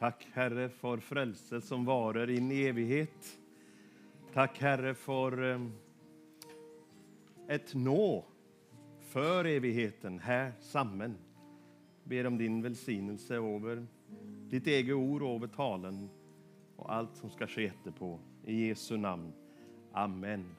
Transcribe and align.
Tack 0.00 0.28
Herre 0.32 0.68
för 0.68 0.98
frälse 0.98 1.60
som 1.60 1.84
varar 1.84 2.30
in 2.30 2.52
i 2.52 2.62
evighet. 2.62 3.38
Tack 4.32 4.58
Herre 4.58 4.94
för 4.94 5.50
eh, 5.50 5.66
ett 7.48 7.74
nå 7.74 8.24
för 9.00 9.44
evigheten 9.44 10.18
här 10.18 10.52
samman. 10.60 11.16
Ber 12.04 12.26
om 12.26 12.38
din 12.38 12.62
välsignelse 12.62 13.34
över 13.34 13.86
ditt 14.48 14.66
eget 14.66 14.94
ord 14.94 15.22
och 15.22 15.34
över 15.34 15.46
talen 15.46 16.10
och 16.76 16.94
allt 16.94 17.16
som 17.16 17.30
ska 17.30 17.46
ske 17.46 17.72
på. 17.98 18.20
I 18.44 18.66
Jesu 18.66 18.96
namn. 18.96 19.32
Amen. 19.92 20.56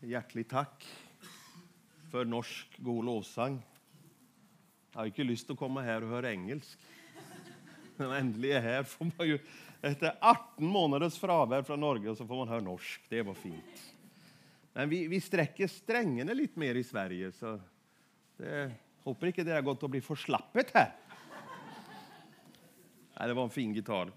Hjärtligt 0.00 0.48
tack 0.48 0.86
för 2.10 2.24
norsk 2.24 2.66
god 2.76 3.04
lovsang. 3.04 3.62
Jag 4.92 5.00
har 5.00 5.06
inte 5.06 5.24
lust 5.24 5.50
att 5.50 5.58
komma 5.58 5.82
här 5.82 6.02
och 6.02 6.08
höra 6.08 6.30
engelsk. 6.30 6.78
Men 7.96 8.12
äntligen 8.12 8.56
är 8.56 8.60
här 8.60 8.82
får 8.82 9.10
man 9.18 9.26
ju 9.26 9.38
efter 9.80 10.16
18 10.20 10.66
månaders 10.66 11.18
frånvaro 11.18 11.62
från 11.62 11.80
Norge 11.80 12.16
så 12.16 12.26
får 12.26 12.36
man 12.36 12.48
höra 12.48 12.60
norsk. 12.60 13.00
Det 13.08 13.22
var 13.22 13.34
fint. 13.34 13.94
Men 14.72 14.88
vi, 14.88 15.08
vi 15.08 15.20
sträcker 15.20 15.66
strängarna 15.66 16.32
lite 16.32 16.58
mer 16.58 16.74
i 16.74 16.84
Sverige 16.84 17.32
så 17.32 17.60
det, 18.36 18.72
hoppas 19.02 19.22
inte 19.22 19.44
det 19.44 19.52
har 19.52 19.62
gått 19.62 19.82
att 19.82 19.90
bli 19.90 20.00
förslappet 20.00 20.70
här. 20.74 20.92
Nej, 23.18 23.28
det 23.28 23.34
var 23.34 23.44
en 23.44 23.50
fin 23.50 23.74
gitarr. 23.74 24.12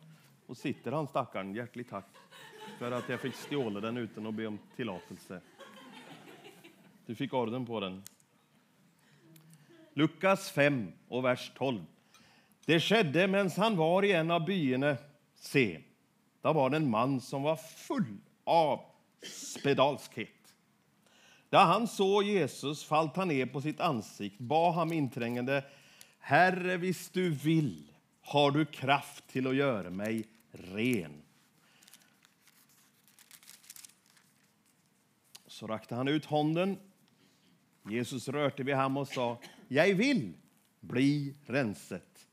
Och 0.46 0.58
sitter 0.58 0.92
han 0.92 1.08
stackaren, 1.08 1.56
hjärtligt 1.56 1.90
tack 1.90 2.10
för 2.80 2.92
att 2.92 3.10
jag 3.10 3.20
fick 3.20 3.36
stjåla 3.36 3.80
den 3.80 3.98
utan 3.98 4.28
att 4.28 4.34
be 4.34 4.48
om 4.48 4.60
tillåtelse. 4.76 5.42
Du 7.06 7.16
fick 7.16 7.34
orden 7.34 7.66
på 7.66 7.80
den. 7.80 8.04
Lukas 9.94 10.52
5 10.52 10.92
och 11.08 11.26
vers 11.26 11.52
12. 11.56 11.86
Det 12.66 12.80
skedde 12.80 13.28
medan 13.28 13.52
han 13.58 13.78
var 13.78 14.04
i 14.04 14.12
en 14.12 14.32
av 14.32 14.46
byarna. 14.46 14.98
Se, 15.36 15.82
där 16.42 16.54
var 16.54 16.70
det 16.70 16.78
en 16.78 16.90
man 16.90 17.22
som 17.22 17.44
var 17.44 17.56
full 17.56 18.18
av 18.44 18.86
spedalskhet. 19.22 20.30
När 21.50 21.66
han 21.66 21.88
såg 21.88 22.24
Jesus 22.24 22.84
fallt 22.84 23.16
han 23.16 23.28
ner 23.28 23.46
på 23.46 23.62
sitt 23.62 23.80
ansikte... 23.80 24.44
bad 24.44 24.74
han 24.74 24.94
inträngande 24.94 25.64
Herre, 26.20 26.78
visst 26.78 27.14
du 27.14 27.30
vill, 27.30 27.92
har 28.22 28.52
du 28.52 28.66
kraft 28.66 29.28
till 29.28 29.48
att 29.48 29.56
göra 29.56 29.90
mig 29.90 30.28
ren. 30.52 31.22
Så 35.48 35.68
rakte 35.68 35.96
han 35.96 36.08
ut 36.08 36.26
handen 36.26 36.78
Jesus 37.90 38.28
rörte 38.28 38.64
vid 38.64 38.76
honom 38.76 38.98
och 38.98 39.08
sa, 39.08 39.40
jag 39.68 39.96
vill 39.96 40.34
bli 40.80 41.36
renset. 41.46 42.28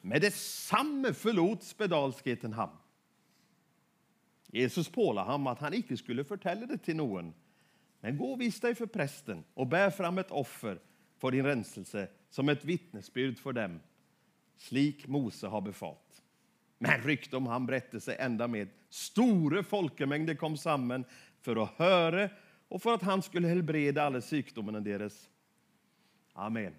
Med 0.00 0.20
detsamma 0.20 1.12
förlot 1.12 1.62
spedalskheten 1.62 2.52
ham. 2.52 2.70
Jesus 4.46 4.88
pålade 4.88 5.30
ham 5.30 5.46
att 5.46 5.58
han 5.58 5.74
icke 5.74 5.96
skulle 5.96 6.24
förtälla 6.24 6.66
det 6.66 6.78
till 6.78 6.96
någon. 6.96 7.34
Men 8.00 8.18
gå 8.18 8.32
och 8.32 8.40
vis 8.40 8.60
dig 8.60 8.74
för 8.74 8.86
prästen 8.86 9.44
och 9.54 9.66
bär 9.66 9.90
fram 9.90 10.18
ett 10.18 10.30
offer 10.30 10.80
för 11.18 11.30
din 11.30 11.46
renselse 11.46 12.08
som 12.30 12.48
ett 12.48 12.64
vittnesbyrd 12.64 13.38
för 13.38 13.52
dem, 13.52 13.80
slik 14.56 15.06
Mose 15.06 15.46
har 15.46 15.60
befalt. 15.60 16.22
Men 16.78 17.02
rykte 17.02 17.36
om 17.36 17.46
han 17.46 17.66
sig 18.00 18.16
ända 18.18 18.48
med 18.48 18.68
stora 18.88 19.62
folkemängder 19.62 20.34
kom 20.34 20.56
samman 20.56 21.04
för 21.40 21.62
att 21.62 21.70
höra 21.70 22.28
och 22.74 22.82
för 22.82 22.94
att 22.94 23.02
han 23.02 23.22
skulle 23.22 23.48
helbreda 23.48 24.02
alla 24.02 24.20
sjukdomarna 24.20 24.80
deras. 24.80 25.28
Amen. 26.32 26.74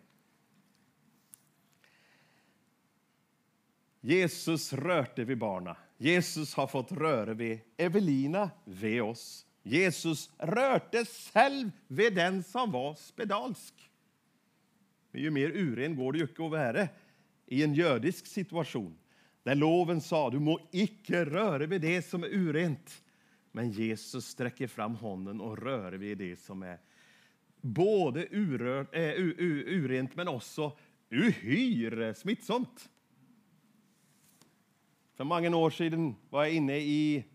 Jesus 4.02 4.74
rörte 4.74 5.24
vid 5.24 5.38
barna. 5.38 5.78
Jesus 5.98 6.54
har 6.54 6.68
fått 6.68 6.92
röra 6.92 7.34
vid 7.34 7.60
Evelina, 7.78 8.50
vid 8.66 9.02
oss. 9.02 9.46
Jesus 9.64 10.32
rörte 10.38 11.06
själv 11.06 11.72
vid 11.88 12.16
den 12.16 12.44
som 12.44 12.72
var 12.72 12.96
spedalsk. 12.96 13.92
Men 15.12 15.22
ju 15.22 15.32
mer 15.32 15.50
uren 15.50 15.96
går 15.96 16.14
det 16.14 16.20
ju 16.20 16.24
att 16.24 16.52
vara 16.52 16.88
i 17.46 17.64
en 17.64 17.74
judisk 17.74 18.28
situation 18.28 18.98
där 19.44 19.56
loven 19.56 20.02
sa 20.02 20.30
du 20.30 20.40
må 20.40 20.60
icke 20.72 21.26
röra 21.26 21.66
vid 21.66 21.82
det 21.82 22.02
som 22.02 22.24
är 22.24 22.28
urent. 22.28 23.02
Men 23.56 23.72
Jesus 23.72 24.26
sträcker 24.26 24.68
fram 24.68 24.96
handen 24.96 25.42
och 25.42 25.58
rör 25.58 25.92
vid 25.92 26.18
det 26.18 26.40
som 26.40 26.64
är 26.64 26.80
både 27.62 28.28
urört, 28.32 28.96
äh, 28.96 29.02
urent 29.10 30.16
men 30.16 30.28
också 30.28 30.78
uhyr 31.10 32.02
eh, 32.02 32.14
smittsamt. 32.14 32.90
För 35.14 35.24
många 35.24 35.56
år 35.58 35.70
sedan 35.70 36.16
var 36.30 36.44
jag 36.44 36.54
inne 36.54 36.78
i 36.78 37.26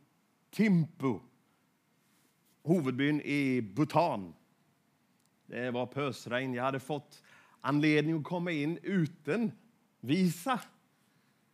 Timpu, 0.50 1.18
huvudbyn 2.64 3.20
i 3.20 3.60
Bhutan. 3.62 4.34
Det 5.46 5.70
var 5.70 5.86
pösregn. 5.86 6.54
Jag 6.54 6.64
hade 6.64 6.80
fått 6.80 7.22
anledning 7.60 8.16
att 8.16 8.24
komma 8.24 8.50
in 8.50 8.78
utan 8.82 9.52
visa. 10.00 10.60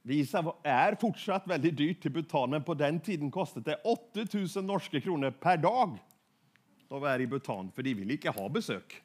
Visa 0.06 0.54
är 0.62 0.94
fortsatt 0.94 1.46
väldigt 1.46 1.76
dyrt 1.76 2.02
till 2.02 2.10
Bhutan, 2.10 2.50
men 2.50 2.62
på 2.62 2.74
den 2.74 3.00
tiden 3.00 3.30
kostade 3.30 3.70
det 3.70 3.76
80 3.76 4.58
000 4.58 4.64
norska 4.64 5.00
kronor 5.00 5.30
per 5.30 5.56
dag 5.56 5.98
att 6.88 7.00
vara 7.00 7.18
i 7.18 7.26
Bhutan, 7.26 7.70
för 7.70 7.82
de 7.82 7.94
vill 7.94 8.10
inte 8.10 8.30
ha 8.30 8.48
besök. 8.48 9.02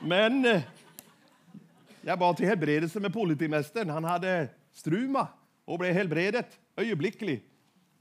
men 0.00 0.44
eh, 0.44 0.62
jag 2.00 2.18
bad 2.18 2.36
till 2.36 2.46
helbredelse 2.46 3.00
med 3.00 3.12
politimästaren. 3.12 3.90
Han 3.90 4.04
hade 4.04 4.48
struma 4.72 5.28
och 5.64 5.78
blev 5.78 5.92
helbredet 5.92 6.58
ögonblickligt. 6.76 7.46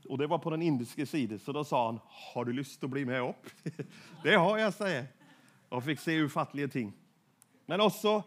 Och 0.09 0.17
det 0.17 0.27
var 0.27 0.37
på 0.37 0.49
den 0.49 0.61
indiska 0.61 1.05
sidan, 1.05 1.39
så 1.39 1.51
då 1.51 1.63
sa 1.63 1.85
han, 1.85 1.99
har 2.33 2.45
du 2.45 2.53
lust 2.53 2.83
att 2.83 2.89
bli 2.89 3.05
med 3.05 3.21
upp? 3.21 3.49
det 4.23 4.35
har 4.35 4.57
jag, 4.57 4.73
säger 4.73 5.05
jag. 5.69 5.83
fick 5.83 5.99
se 5.99 6.15
ufattliga 6.15 6.67
ting. 6.67 6.93
Men 7.65 7.81
också 7.81 8.23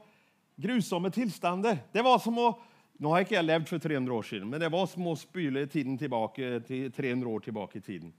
grusomme 0.60 1.10
tillstånd. 1.10 1.78
Det 1.92 2.02
var 2.02 2.18
som 2.18 2.38
att, 2.38 2.58
nu 2.92 3.06
har 3.06 3.20
inte 3.20 3.42
levt 3.42 3.68
för 3.68 3.78
300 3.78 4.14
år 4.14 4.22
sedan, 4.22 4.50
men 4.50 4.60
det 4.60 4.68
var 4.68 4.86
som 4.86 5.06
att 5.06 5.18
spyle 5.18 5.66
tiden 5.66 5.98
tillbaka 5.98 6.60
till 6.66 6.92
300 6.92 7.28
år 7.28 7.40
tillbaka 7.40 7.78
i 7.78 7.82
tiden. 7.82 8.12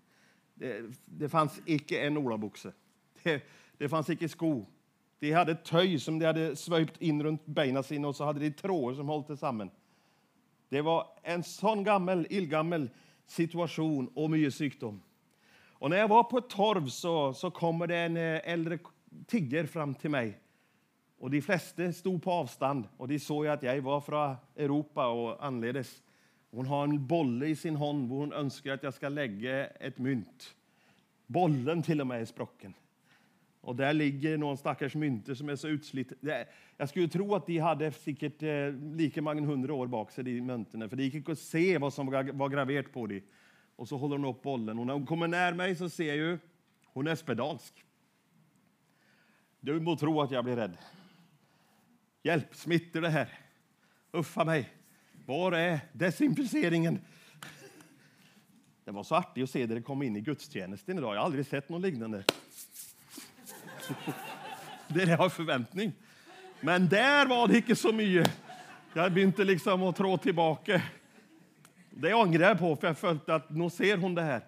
Det, 0.53 0.83
det 1.05 1.29
fanns 1.29 1.61
icke 1.65 2.07
en 2.07 2.17
olaboxe. 2.17 2.71
Det, 3.23 3.43
det 3.77 3.89
fanns 3.89 4.09
icke 4.09 4.29
sko. 4.29 4.65
De 5.19 5.31
hade 5.31 5.55
töj 5.55 5.99
som 5.99 6.19
de 6.19 6.25
hade 6.25 6.55
svöjpt 6.55 7.01
in 7.01 7.23
runt 7.23 7.45
benen 7.45 7.83
sina 7.83 8.07
och 8.07 8.15
så 8.15 8.25
hade 8.25 8.39
de 8.39 8.51
trådar 8.51 8.95
som 8.95 9.09
höll 9.09 9.37
samman. 9.37 9.69
Det 10.69 10.81
var 10.81 11.07
en 11.23 11.43
sån 11.43 11.83
gammal, 11.83 12.27
illgammal 12.29 12.89
situation 13.27 14.07
och 14.15 14.29
mycket 14.29 14.55
sjukdom. 14.55 15.01
Och 15.81 15.89
när 15.89 15.97
jag 15.97 16.07
var 16.07 16.23
på 16.23 16.37
ett 16.37 16.49
torv 16.49 16.87
så, 16.87 17.33
så 17.33 17.51
kommer 17.51 17.87
det 17.87 17.97
en 17.97 18.17
eh, 18.17 18.51
äldre 18.51 18.79
tigger 19.27 19.65
fram 19.65 19.95
till 19.95 20.09
mig 20.09 20.40
och 21.21 21.31
de 21.31 21.41
flesta 21.41 21.93
stod 21.93 22.23
på 22.23 22.31
avstånd 22.31 22.87
och 22.97 23.07
de 23.07 23.19
såg 23.19 23.47
att 23.47 23.63
jag 23.63 23.81
var 23.81 24.01
från 24.01 24.35
Europa 24.55 25.07
och 25.07 25.45
anledes. 25.45 26.03
Hon 26.51 26.65
har 26.65 26.83
en 26.83 27.07
bolle 27.07 27.45
i 27.47 27.55
sin 27.55 27.75
hand 27.75 28.09
där 28.09 28.15
hon 28.15 28.33
önskar 28.33 28.73
att 28.73 28.83
jag 28.83 28.93
ska 28.93 29.09
lägga 29.09 29.67
ett 29.67 29.97
mynt. 29.97 30.55
Bollen 31.27 31.83
till 31.83 32.01
och 32.01 32.07
med 32.07 32.21
är 32.21 32.25
sprucken. 32.25 32.73
Och 33.61 33.75
där 33.75 33.93
ligger 33.93 34.37
någon 34.37 34.57
stackars 34.57 34.95
mynte 34.95 35.35
som 35.35 35.49
är 35.49 35.55
så 35.55 35.67
utslitet. 35.67 36.47
Jag 36.77 36.89
skulle 36.89 37.07
tro 37.07 37.35
att 37.35 37.47
de 37.47 37.57
hade 37.57 37.91
säkert 37.91 38.43
eh, 38.43 38.73
lika 38.95 39.21
många 39.21 39.41
hundra 39.41 39.73
år 39.73 39.87
bak 39.87 40.11
sig, 40.11 40.23
de 40.23 40.41
mynten, 40.41 40.89
för 40.89 40.97
det 40.97 41.03
gick 41.03 41.13
inte 41.13 41.31
att 41.31 41.39
se 41.39 41.77
vad 41.77 41.93
som 41.93 42.05
var 42.33 42.49
graverat 42.49 42.93
på 42.93 43.07
dem. 43.07 43.21
Och 43.75 43.87
så 43.87 43.97
håller 43.97 44.17
hon 44.17 44.25
upp 44.25 44.41
bollen 44.41 44.79
och 44.79 44.85
när 44.87 44.93
hon 44.93 45.05
kommer 45.05 45.27
nära 45.27 45.55
mig 45.55 45.75
så 45.75 45.89
ser 45.89 46.07
jag 46.07 46.17
ju, 46.17 46.37
hon 46.85 47.07
är 47.07 47.15
spedalsk. 47.15 47.85
Du 49.59 49.79
må 49.79 49.95
tro 49.95 50.21
att 50.21 50.31
jag 50.31 50.43
blir 50.43 50.55
rädd. 50.55 50.77
Hjälp, 52.23 52.55
smittar 52.55 53.01
det 53.01 53.09
här? 53.09 53.27
Uffa 54.11 54.45
mig. 54.45 54.69
Var 55.25 55.51
är 55.51 55.79
desinficeringen? 55.93 56.99
Det 58.85 58.91
var 58.91 59.03
så 59.03 59.15
artigt 59.15 59.43
att 59.43 59.49
se 59.49 59.65
det 59.65 59.81
kom 59.81 60.03
in 60.03 60.15
i 60.15 60.21
gudstjänsten 60.21 60.97
idag. 60.97 61.15
Jag 61.15 61.19
har 61.19 61.25
aldrig 61.25 61.45
sett 61.45 61.69
någon 61.69 61.81
liknande. 61.81 62.23
Det 64.87 65.01
är 65.01 65.29
förväntning. 65.29 65.91
Men 66.61 66.89
där 66.89 67.25
var 67.25 67.47
det 67.47 67.57
inte 67.57 67.75
så 67.75 67.91
mycket. 67.91 68.31
Jag 68.93 69.13
började 69.13 69.43
liksom 69.43 69.83
att 69.83 69.95
trå 69.95 70.17
tillbaka. 70.17 70.81
Det 71.89 72.13
ångrar 72.13 72.47
jag 72.47 72.59
på, 72.59 72.75
för 72.75 72.87
jag 72.87 72.97
följde 72.97 73.35
att 73.35 73.49
nu 73.49 73.69
ser 73.69 73.97
hon 73.97 74.15
det 74.15 74.21
här. 74.21 74.41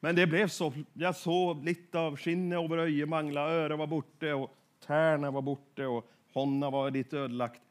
Men 0.00 0.16
det 0.16 0.26
blev 0.26 0.48
så. 0.48 0.72
Jag 0.92 1.16
såg 1.16 1.64
lite 1.64 1.98
av 1.98 2.16
skinnet 2.16 2.64
över 2.64 2.78
ögat 2.78 3.08
mangla, 3.08 3.40
örat 3.40 3.78
var 3.78 3.86
borta 3.86 4.34
och 4.34 4.56
tärna 4.86 5.30
var 5.30 5.42
borta 5.42 5.88
och 5.88 6.10
Honna 6.34 6.70
var 6.70 6.90
lite 6.90 7.18
ödelagt. 7.18 7.62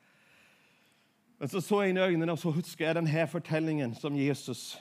Men 1.37 1.49
så 1.49 1.61
såg 1.61 1.83
jag 1.83 1.89
in 1.89 1.97
i 1.97 1.99
ögonen 1.99 2.29
och 2.29 2.39
så 2.39 2.51
huskade 2.51 2.89
jag 2.89 2.95
den 2.95 3.05
här 3.05 3.27
förtällningen 3.27 3.95
som 3.95 4.15
Jesus, 4.15 4.77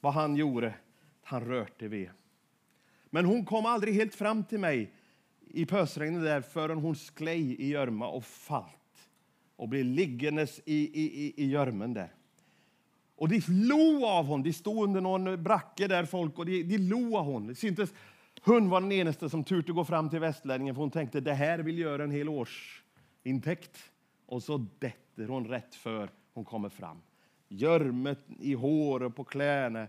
vad 0.00 0.12
han 0.12 0.36
gjorde. 0.36 0.74
Han 1.22 1.44
rörde 1.44 1.88
vid. 1.88 2.10
Men 3.10 3.24
hon 3.24 3.44
kom 3.44 3.66
aldrig 3.66 3.94
helt 3.94 4.14
fram 4.14 4.44
till 4.44 4.58
mig 4.58 4.92
i 5.48 5.66
pösregnet 5.66 6.22
där 6.22 6.40
förrän 6.40 6.78
hon 6.78 6.96
sklej 6.96 7.62
i 7.62 7.68
görma 7.68 8.08
och 8.08 8.24
fallt 8.24 9.08
och 9.56 9.68
blev 9.68 9.84
liggandes 9.84 10.60
i, 10.64 11.00
i, 11.02 11.34
i, 11.36 11.46
görmen 11.46 11.94
där. 11.94 12.14
Och 13.16 13.28
de 13.28 13.42
lo 13.48 14.06
av 14.06 14.26
hon. 14.26 14.42
De 14.42 14.52
stod 14.52 14.84
under 14.84 15.00
någon 15.00 15.42
bracke 15.42 15.88
där 15.88 16.04
folk 16.04 16.38
och 16.38 16.46
de, 16.46 16.62
de 16.62 16.78
lo 16.78 17.16
av 17.16 17.24
hon. 17.24 17.46
Det 17.46 17.54
syntes 17.54 17.94
hon 18.42 18.70
var 18.70 18.80
den 18.80 18.92
enaste 18.92 19.30
som 19.30 19.44
turte 19.44 19.72
gå 19.72 19.84
fram 19.84 20.10
till 20.10 20.20
västlänningen 20.20 20.74
för 20.74 20.80
hon 20.80 20.90
tänkte 20.90 21.20
det 21.20 21.34
här 21.34 21.58
vill 21.58 21.78
göra 21.78 22.04
en 22.04 22.10
hel 22.10 22.28
års 22.28 22.81
Intäkt! 23.22 23.92
Och 24.26 24.42
så 24.42 24.66
detter 24.78 25.28
hon 25.28 25.46
rätt 25.46 25.74
för 25.74 26.10
hon 26.32 26.44
kommer 26.44 26.68
fram. 26.68 27.02
Görmet 27.48 28.18
i 28.40 28.54
hår 28.54 29.02
och 29.02 29.16
på 29.16 29.24
kläderna. 29.24 29.88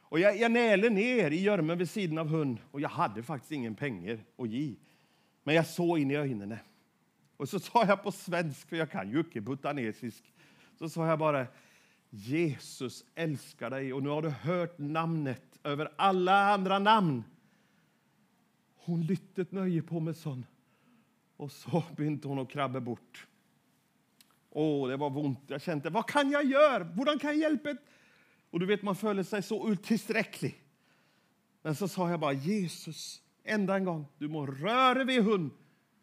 Och 0.00 0.18
jag, 0.18 0.36
jag 0.36 0.52
näler 0.52 0.90
ner 0.90 1.30
i 1.30 1.42
görmen 1.42 1.78
vid 1.78 1.90
sidan 1.90 2.18
av 2.18 2.28
hund 2.28 2.58
och 2.70 2.80
jag 2.80 2.88
hade 2.88 3.22
faktiskt 3.22 3.52
ingen 3.52 3.74
pengar 3.74 4.18
att 4.36 4.48
ge. 4.48 4.74
Men 5.42 5.54
jag 5.54 5.66
såg 5.66 5.98
in 5.98 6.10
i 6.10 6.16
ögonen. 6.16 6.56
Och 7.36 7.48
så 7.48 7.60
sa 7.60 7.84
jag 7.86 8.02
på 8.02 8.12
svensk, 8.12 8.68
för 8.68 8.76
jag 8.76 8.90
kan 8.90 9.10
ju 9.10 9.18
inte 9.18 9.40
butanesisk, 9.40 10.32
så 10.78 10.88
sa 10.88 11.06
jag 11.06 11.18
bara 11.18 11.46
Jesus 12.10 13.04
älskar 13.14 13.70
dig 13.70 13.92
och 13.92 14.02
nu 14.02 14.08
har 14.08 14.22
du 14.22 14.28
hört 14.28 14.78
namnet 14.78 15.58
över 15.64 15.92
alla 15.96 16.52
andra 16.52 16.78
namn. 16.78 17.24
Hon 18.76 19.02
lyttet 19.02 19.52
nöje 19.52 19.82
på 19.82 20.00
mig 20.00 20.14
sån. 20.14 20.46
Och 21.36 21.52
så 21.52 21.82
började 21.96 22.28
hon 22.28 22.38
att 22.38 22.50
krabba 22.50 22.80
bort. 22.80 23.26
Åh, 24.50 24.88
det 24.88 24.96
var 24.96 25.18
ont. 25.18 25.40
Jag 25.46 25.62
kände, 25.62 25.90
vad 25.90 26.08
kan 26.08 26.30
jag 26.30 26.44
göra? 26.44 26.84
Hur 26.84 27.18
kan 27.18 27.30
jag 27.30 27.36
hjälpa? 27.36 27.76
Och 28.50 28.60
du 28.60 28.66
vet, 28.66 28.82
man 28.82 28.96
följer 28.96 29.24
sig 29.24 29.42
så 29.42 29.62
otillsträcklig. 29.62 30.64
Men 31.62 31.74
så 31.74 31.88
sa 31.88 32.10
jag 32.10 32.20
bara, 32.20 32.32
Jesus, 32.32 33.22
ända 33.44 33.76
en 33.76 33.84
gång, 33.84 34.06
du 34.18 34.28
må 34.28 34.46
röra 34.46 35.04
vid 35.04 35.22
hund. 35.22 35.50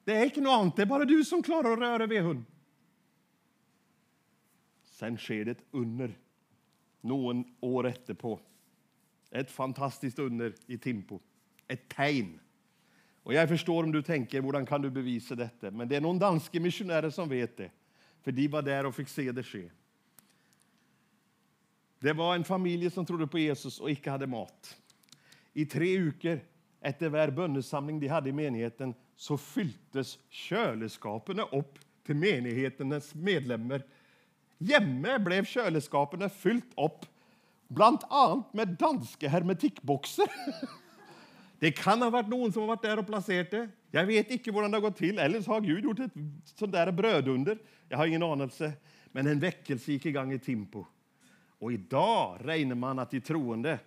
Det 0.03 0.17
är 0.17 0.23
inte 0.23 0.41
något 0.41 0.51
annat, 0.51 0.75
det 0.75 0.81
är 0.81 0.85
bara 0.85 1.05
du 1.05 1.25
som 1.25 1.43
klarar 1.43 1.73
att 1.73 1.79
röra 1.79 2.05
vid 2.05 2.21
hund. 2.21 2.43
Sen 4.83 5.17
sker 5.17 5.45
det 5.45 5.51
ett 5.51 5.65
under, 5.71 6.17
någon 7.01 7.55
år 7.59 7.87
efterpå. 7.87 8.39
Ett 9.31 9.51
fantastiskt 9.51 10.19
under 10.19 10.53
i 10.65 10.77
Timpo. 10.77 11.19
Ett 11.67 11.89
tecken. 11.89 12.39
Och 13.23 13.33
jag 13.33 13.49
förstår 13.49 13.83
om 13.83 13.91
du 13.91 14.01
tänker, 14.01 14.41
hur 14.41 14.65
kan 14.65 14.81
du 14.81 14.89
bevisa 14.89 15.35
detta? 15.35 15.71
Men 15.71 15.87
det 15.87 15.95
är 15.95 16.01
någon 16.01 16.19
danske 16.19 16.59
missionärer 16.59 17.09
som 17.09 17.29
vet 17.29 17.57
det. 17.57 17.71
För 18.21 18.31
de 18.31 18.47
var 18.47 18.61
där 18.61 18.85
och 18.85 18.95
fick 18.95 19.09
se 19.09 19.31
det 19.31 19.43
ske. 19.43 19.69
Det 21.99 22.13
var 22.13 22.35
en 22.35 22.43
familj 22.43 22.91
som 22.91 23.05
trodde 23.05 23.27
på 23.27 23.39
Jesus 23.39 23.79
och 23.79 23.91
icke 23.91 24.09
hade 24.09 24.27
mat. 24.27 24.77
I 25.53 25.65
tre 25.65 25.99
veckor 25.99 26.39
efter 26.81 27.09
varje 27.09 27.31
böndesamling 27.31 27.99
de 27.99 28.07
hade 28.07 28.29
i 28.29 28.33
menigheten 28.33 28.93
så 29.15 29.37
fylldes 29.37 30.19
köleskapen 30.29 31.39
upp 31.39 31.79
till 32.05 32.15
menighetens 32.15 33.15
medlemmar. 33.15 33.83
Hemma 34.59 35.19
blev 35.19 35.45
köleskapen 35.45 36.29
fyllt 36.29 36.73
upp, 36.77 37.05
bland 37.67 37.99
annat 38.09 38.53
med 38.53 38.67
danska 38.67 39.29
hermetikboxar. 39.29 40.27
Det 41.61 41.71
kan 41.71 42.01
ha 42.01 42.09
varit 42.09 42.27
någon 42.27 42.53
som 42.53 42.61
har 42.61 42.67
varit 42.67 42.81
där 42.81 42.99
och 42.99 43.07
placerat 43.07 43.51
det. 43.51 43.69
Jag 43.91 44.05
vet 44.05 44.31
inte 44.31 44.51
hur 44.51 44.61
det 44.61 44.77
har 44.77 44.81
gått 44.81 44.97
till. 44.97 45.19
Eller 45.19 45.41
så 45.41 45.51
har 45.51 45.61
Gud 45.61 45.83
gjort 45.83 45.99
ett 45.99 46.11
sånt 46.45 46.71
där 46.71 46.91
brödunder. 46.91 47.57
Jag 47.89 47.97
har 47.97 48.07
ingen 48.07 48.23
anelse. 48.23 48.73
Men 49.11 49.27
en 49.27 49.39
väckelse 49.39 49.91
gick 49.91 50.05
igång 50.05 50.33
i 50.33 50.39
Timpo. 50.39 50.85
Och 51.59 51.73
idag 51.73 52.37
räknar 52.43 52.75
man 52.75 52.99
att 52.99 53.11
de 53.11 53.21
troende 53.21 53.79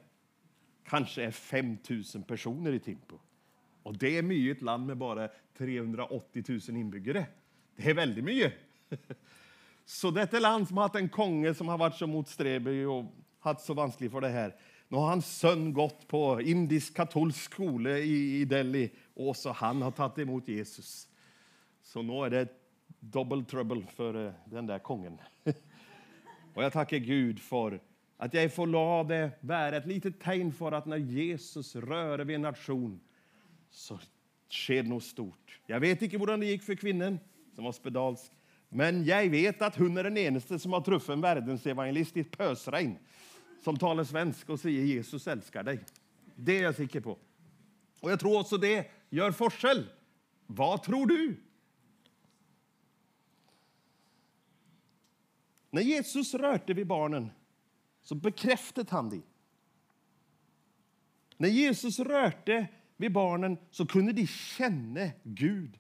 kanske 0.88 1.24
är 1.24 1.30
5 1.30 1.78
000 2.14 2.24
personer 2.26 2.72
i 2.72 2.78
Timpo. 2.78 3.18
Och 3.82 3.96
det 3.96 4.18
är 4.18 4.22
mycket 4.22 4.44
i 4.44 4.50
ett 4.50 4.62
land 4.62 4.86
med 4.86 4.96
bara 4.96 5.28
380 5.58 6.44
000 6.48 6.76
inbyggare. 6.76 7.26
Det 7.76 7.90
är 7.90 7.94
väldigt 7.94 8.24
mycket. 8.24 8.54
Så 9.84 10.10
detta 10.10 10.40
land 10.40 10.68
som 10.68 10.76
har 10.76 10.84
haft 10.84 10.94
en 10.94 11.08
konge 11.08 11.54
som 11.54 11.68
har 11.68 11.78
varit 11.78 11.94
så 11.94 12.06
motsträvig 12.06 12.88
och 12.88 13.04
haft 13.40 13.60
så 13.60 13.74
vanskligt 13.74 14.12
för 14.12 14.20
det 14.20 14.28
här. 14.28 14.54
Nu 14.94 15.00
har 15.00 15.06
hans 15.06 15.38
son 15.38 15.72
gått 15.72 16.08
på 16.08 16.40
indisk 16.40 16.96
katolsk 16.96 17.40
skola 17.40 17.98
i 17.98 18.44
Delhi 18.44 18.90
och 19.14 19.36
så 19.36 19.52
han 19.52 19.82
har 19.82 19.90
tagit 19.90 20.18
emot 20.18 20.48
Jesus. 20.48 21.08
Så 21.82 22.02
nu 22.02 22.12
är 22.12 22.30
det 22.30 22.48
double 23.00 23.44
trouble 23.44 23.82
för 23.96 24.26
eh, 24.26 24.32
den 24.44 24.66
där 24.66 24.78
kungen. 24.78 25.18
Och 26.54 26.64
jag 26.64 26.72
tackar 26.72 26.96
Gud 26.96 27.40
för 27.40 27.80
att 28.16 28.34
jag 28.34 28.54
får 28.54 28.66
låta 28.66 29.08
det 29.08 29.30
vara 29.40 29.76
ett 29.76 29.86
litet 29.86 30.20
tecken 30.20 30.52
för 30.52 30.72
att 30.72 30.86
när 30.86 30.96
Jesus 30.96 31.76
rör 31.76 32.18
vid 32.18 32.36
en 32.36 32.42
nation 32.42 33.00
så 33.70 33.98
sker 34.50 34.82
något 34.82 35.04
stort. 35.04 35.60
Jag 35.66 35.80
vet 35.80 36.02
inte 36.02 36.18
hur 36.18 36.36
det 36.36 36.46
gick 36.46 36.62
för 36.62 36.74
kvinnan 36.74 37.18
som 37.54 37.64
var 37.64 37.72
spedalsk, 37.72 38.32
men 38.68 39.04
jag 39.04 39.30
vet 39.30 39.62
att 39.62 39.76
hon 39.76 39.96
är 39.96 40.04
den 40.04 40.16
enda 40.16 40.58
som 40.58 40.72
har 40.72 40.80
truffat 40.80 41.14
en 41.14 41.20
världens 41.20 41.66
evangelist 41.66 42.16
i 42.16 42.20
ett 42.20 42.36
pösregn 42.36 42.98
som 43.64 43.76
talar 43.76 44.04
svenska 44.04 44.52
och 44.52 44.60
säger 44.60 44.84
Jesus 44.84 45.26
älskar 45.26 45.62
dig. 45.62 45.80
Det 46.36 46.58
är 46.58 46.62
jag 46.62 46.74
säker 46.74 47.00
på. 47.00 47.18
Och 48.00 48.10
jag 48.10 48.20
tror 48.20 48.40
också 48.40 48.56
det 48.56 48.90
gör 49.10 49.32
forskel. 49.32 49.86
Vad 50.46 50.82
tror 50.82 51.06
du? 51.06 51.36
När 55.70 55.82
Jesus 55.82 56.34
rörde 56.34 56.74
vid 56.74 56.86
barnen 56.86 57.30
så 58.02 58.14
bekräftade 58.14 58.88
han 58.90 59.10
det. 59.10 59.22
När 61.36 61.48
Jesus 61.48 61.98
rörde 61.98 62.66
vid 62.96 63.12
barnen 63.12 63.58
så 63.70 63.86
kunde 63.86 64.12
de 64.12 64.26
känna 64.26 65.10
Gud 65.22 65.78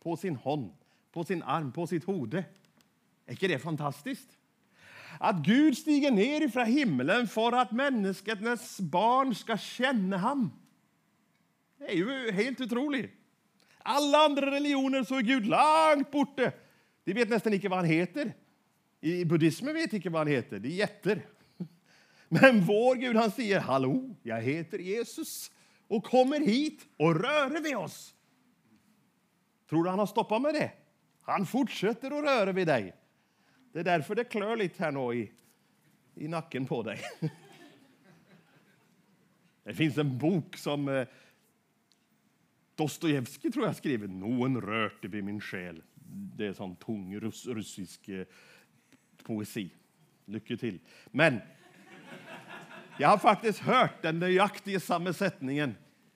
på 0.00 0.16
sin 0.16 0.36
hand, 0.36 0.72
på 1.12 1.24
sin 1.24 1.42
arm, 1.42 1.72
på 1.72 1.86
sitt 1.86 2.04
hode. 2.04 2.44
Är 3.26 3.32
inte 3.32 3.48
det 3.48 3.58
fantastiskt? 3.58 4.38
Att 5.20 5.36
Gud 5.36 5.78
stiger 5.78 6.10
ner 6.10 6.40
ifrån 6.40 6.66
himlen 6.66 7.28
för 7.28 7.52
att 7.52 7.72
människans 7.72 8.80
barn 8.80 9.34
ska 9.34 9.56
känna 9.56 10.18
honom. 10.18 10.52
Det 11.78 11.84
är 11.84 11.96
ju 11.96 12.32
helt 12.32 12.60
otroligt. 12.60 13.10
Alla 13.78 14.18
andra 14.18 14.50
religioner 14.50 15.04
så 15.04 15.14
är 15.14 15.22
Gud 15.22 15.46
långt 15.46 16.10
borta. 16.10 16.52
De 17.04 17.12
vet 17.12 17.28
nästan 17.28 17.52
inte 17.52 17.68
vad 17.68 17.78
han 17.78 17.88
heter. 17.88 18.34
I 19.00 19.24
buddhismen 19.24 19.74
vet 19.74 19.92
inte 19.92 20.10
vad 20.10 20.20
han 20.20 20.28
heter. 20.28 20.58
Det 20.58 20.68
är 20.68 20.72
jätter. 20.72 21.26
Men 22.28 22.60
vår 22.60 22.94
Gud 22.94 23.16
han 23.16 23.30
säger 23.30 23.60
hallå, 23.60 24.14
jag 24.22 24.42
heter 24.42 24.78
Jesus 24.78 25.50
och 25.88 26.04
kommer 26.04 26.40
hit 26.40 26.86
och 26.96 27.20
rör 27.20 27.60
vid 27.62 27.76
oss. 27.76 28.14
Tror 29.68 29.84
du 29.84 29.90
han 29.90 29.98
har 29.98 30.06
stoppat 30.06 30.42
med 30.42 30.54
det? 30.54 30.72
Han 31.22 31.46
fortsätter 31.46 32.10
att 32.10 32.24
röra 32.24 32.52
vid 32.52 32.66
dig. 32.66 32.94
Det 33.76 33.80
är 33.80 33.84
därför 33.84 34.14
det 34.14 34.24
klör 34.24 34.56
lite 34.56 34.82
här 34.82 34.92
nu 34.92 35.14
i, 35.14 35.30
i 36.14 36.28
nacken 36.28 36.66
på 36.66 36.82
dig. 36.82 37.00
Det 39.64 39.74
finns 39.74 39.98
en 39.98 40.18
bok 40.18 40.56
som 40.56 40.88
eh, 40.88 41.06
Dostojevskij 42.74 43.52
tror 43.52 43.66
jag 43.66 43.76
skriver. 43.76 44.08
Någon 44.08 44.60
rörte 44.60 45.08
vid 45.08 45.24
min 45.24 45.40
själ. 45.40 45.82
Det 46.36 46.46
är 46.46 46.52
sån 46.52 46.76
tung 46.76 47.20
russ, 47.20 47.46
russisk 47.46 48.08
eh, 48.08 48.26
poesi. 49.22 49.70
Lycka 50.24 50.56
till. 50.56 50.78
Men 51.10 51.40
jag 52.98 53.08
har 53.08 53.18
faktiskt 53.18 53.58
hört 53.58 54.02
den 54.02 54.18
nöjaktiga 54.18 54.80
sammansättningen 54.80 55.74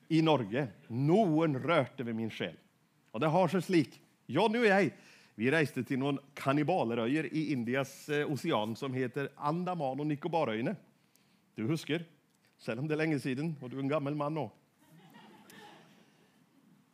i 0.08 0.22
Norge. 0.22 0.68
Någon 0.86 1.62
rörte 1.62 2.02
vid 2.02 2.14
min 2.14 2.30
själ. 2.30 2.56
Och 3.10 3.20
det 3.20 3.26
har 3.26 3.48
sig 3.48 3.62
slik. 3.62 4.00
Ja, 4.26 4.48
nu 4.50 4.66
är 4.66 4.80
jag 4.80 4.90
vi 5.40 5.50
reste 5.50 5.84
till 5.84 5.98
någon 5.98 6.18
kannibalröjer 6.34 7.34
i 7.34 7.52
Indias 7.52 8.08
eh, 8.08 8.32
ocean 8.32 8.76
som 8.76 8.94
heter 8.94 9.28
Andaman 9.36 10.00
och 10.00 10.06
Nikobaröarna. 10.06 10.76
Du 11.54 11.66
husker, 11.66 12.04
selv 12.58 12.80
om 12.80 12.88
det 12.88 12.94
är 12.94 12.96
länge 12.96 13.20
sedan 13.20 13.56
och 13.62 13.70
du 13.70 13.76
är 13.76 13.80
en 13.80 13.88
gammal 13.88 14.14
man 14.14 14.34
nu. 14.34 14.48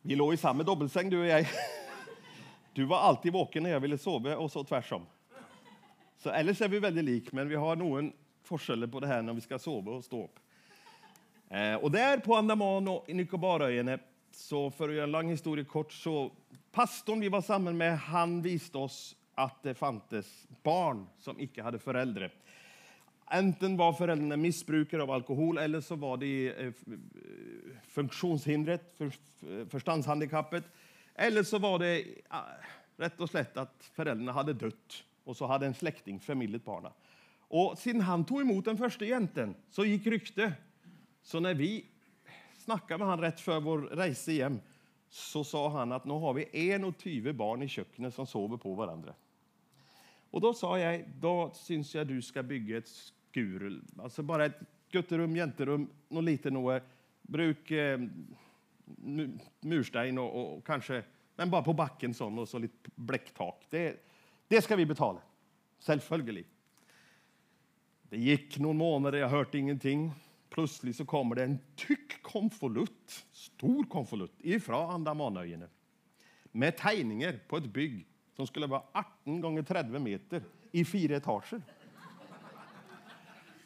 Vi 0.01 0.15
låg 0.15 0.33
i 0.33 0.37
samma 0.37 0.63
dubbelsäng 0.63 1.09
du 1.09 1.19
och 1.19 1.25
jag. 1.25 1.47
Du 2.73 2.85
var 2.85 2.97
alltid 2.97 3.33
vaken 3.33 3.63
när 3.63 3.69
jag 3.69 3.79
ville 3.79 3.97
sova 3.97 4.37
och 4.37 4.51
så 4.51 4.63
tvärsom. 4.63 5.01
Så 6.17 6.29
ellers 6.29 6.61
är 6.61 6.67
vi 6.67 6.79
väldigt 6.79 7.05
lik, 7.05 7.31
men 7.31 7.49
vi 7.49 7.55
har 7.55 7.75
någon 7.75 8.11
skillnad 8.43 8.91
på 8.91 8.99
det 8.99 9.07
här 9.07 9.21
när 9.21 9.33
vi 9.33 9.41
ska 9.41 9.59
sova 9.59 9.91
och 9.91 10.03
stå 10.03 10.23
upp. 10.23 10.39
Eh, 11.49 11.75
och 11.75 11.91
där 11.91 12.17
på 12.17 12.35
Andaman 12.35 12.87
och 12.87 13.05
Nikobaröarna, 13.07 13.99
så 14.31 14.71
för 14.71 14.89
att 14.89 14.95
göra 14.95 15.03
en 15.03 15.11
lång 15.11 15.29
historia 15.29 15.65
kort, 15.65 15.93
så 15.93 16.31
pastorn 16.77 17.19
vi 17.19 17.29
var 17.29 17.41
samman 17.41 17.77
med, 17.77 17.97
han 17.97 18.41
visste 18.41 18.77
oss 18.77 19.15
att 19.35 19.63
det 19.63 19.73
fanns 19.73 20.47
barn 20.63 21.07
som 21.19 21.39
icke 21.39 21.63
hade 21.63 21.79
föräldrar. 21.79 22.33
Enten 23.31 23.77
var 23.77 23.93
föräldrarna 23.93 24.37
missbrukare 24.37 25.03
av 25.03 25.11
alkohol 25.11 25.57
eller 25.57 25.81
så 25.81 25.95
var 25.95 26.17
det 26.17 26.49
eh, 26.49 26.67
eh, 26.67 26.73
funktionshindret, 27.87 28.97
för. 28.97 29.05
Eh, 29.05 30.63
eller 31.15 31.43
så 31.43 31.59
var 31.59 31.79
det 31.79 32.05
rätt 32.97 33.21
och 33.21 33.29
slätt 33.29 33.57
att 33.57 33.91
föräldrarna 33.93 34.31
hade 34.31 34.53
dött 34.53 35.03
och 35.23 35.37
så 35.37 35.47
hade 35.47 35.65
en 35.65 35.73
släkting 35.73 36.19
förmillat 36.19 36.65
barnen. 36.65 36.91
Och 37.47 37.77
sedan 37.77 38.01
han 38.01 38.25
tog 38.25 38.41
emot 38.41 38.65
den 38.65 38.77
första 38.77 39.05
jänten 39.05 39.55
så 39.69 39.85
gick 39.85 40.07
rykte. 40.07 40.53
Så 41.23 41.39
när 41.39 41.53
vi 41.53 41.85
snackade 42.57 42.97
med 42.97 43.07
han 43.07 43.21
rätt 43.21 43.39
för 43.39 43.59
vår 43.59 43.77
resa 43.77 44.31
hem 44.31 44.59
så 45.09 45.43
sa 45.43 45.69
han 45.69 45.91
att 45.91 46.05
nu 46.05 46.13
har 46.13 46.33
vi 46.33 46.71
en 46.71 46.83
och 46.83 46.97
tyve 46.97 47.33
barn 47.33 47.61
i 47.61 47.67
köket 47.67 48.13
som 48.13 48.27
sover 48.27 48.57
på 48.57 48.73
varandra. 48.73 49.13
Och 50.31 50.41
då 50.41 50.53
sa 50.53 50.79
jag, 50.79 51.09
då 51.09 51.51
syns 51.53 51.95
jag 51.95 52.07
du 52.07 52.21
ska 52.21 52.43
bygga 52.43 52.77
ett 52.77 52.87
skur, 52.87 53.81
alltså 53.99 54.23
bara 54.23 54.45
ett 54.45 54.59
gutterum, 54.91 55.35
jänterum, 55.35 55.89
något 56.09 56.23
lite 56.23 56.51
något, 56.51 56.83
bruk 57.21 57.71
eh, 57.71 57.99
murstein 59.59 60.17
och, 60.17 60.35
och, 60.35 60.57
och, 60.57 60.65
kanske, 60.65 61.03
men 61.35 61.49
bara 61.49 61.61
på 61.61 61.73
backen 61.73 62.13
sån 62.13 62.39
och 62.39 62.49
så 62.49 62.59
lite 62.59 62.89
bläcktak. 62.95 63.65
Det, 63.69 64.05
det 64.47 64.61
ska 64.61 64.75
vi 64.75 64.85
betala, 64.85 65.21
självföljelig. 65.79 66.45
Det 68.09 68.17
gick 68.17 68.59
någon 68.59 68.77
månader, 68.77 69.17
jag 69.17 69.29
hörde 69.29 69.57
ingenting. 69.57 70.11
Plötsligt 70.57 70.95
så 70.95 71.05
kommer 71.05 71.35
det 71.35 71.43
en 71.43 71.59
tyck 71.75 72.23
konvolutt, 72.23 73.25
stor 73.31 73.83
konvolutt, 73.83 74.35
ifrån 74.39 74.91
Andamanöarna 74.91 75.67
med 76.51 76.77
tegningar 76.77 77.39
på 77.47 77.57
ett 77.57 77.65
bygg 77.65 78.07
som 78.35 78.47
skulle 78.47 78.67
vara 78.67 78.83
18 78.91 79.41
gånger 79.41 79.63
30 79.63 79.99
meter 79.99 80.43
i 80.71 80.85
fyra 80.85 81.15
etager. 81.15 81.61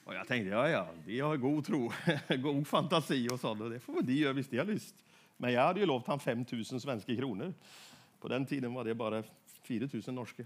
Och 0.03 0.15
jag 0.15 0.27
tänkte, 0.27 0.49
ja, 0.49 0.69
ja, 0.69 0.87
de 1.05 1.19
har 1.19 1.37
god 1.37 1.65
tro, 1.65 1.91
god 2.41 2.67
fantasi 2.67 3.29
och 3.29 3.39
sånt, 3.39 3.61
och 3.61 3.69
det 3.69 3.79
får 3.79 4.01
de 4.01 4.13
göra 4.13 4.33
visst 4.33 4.51
de 4.51 4.57
har 4.57 4.65
lust. 4.65 4.95
Men 5.37 5.53
jag 5.53 5.61
hade 5.61 5.79
ju 5.79 5.85
lovat 5.85 6.07
han 6.07 6.19
5 6.19 6.45
000 6.51 6.65
svenska 6.65 7.15
kronor. 7.15 7.53
På 8.19 8.27
den 8.27 8.45
tiden 8.45 8.73
var 8.73 8.83
det 8.83 8.95
bara 8.95 9.23
4 9.63 9.89
000 9.93 10.15
norska 10.15 10.43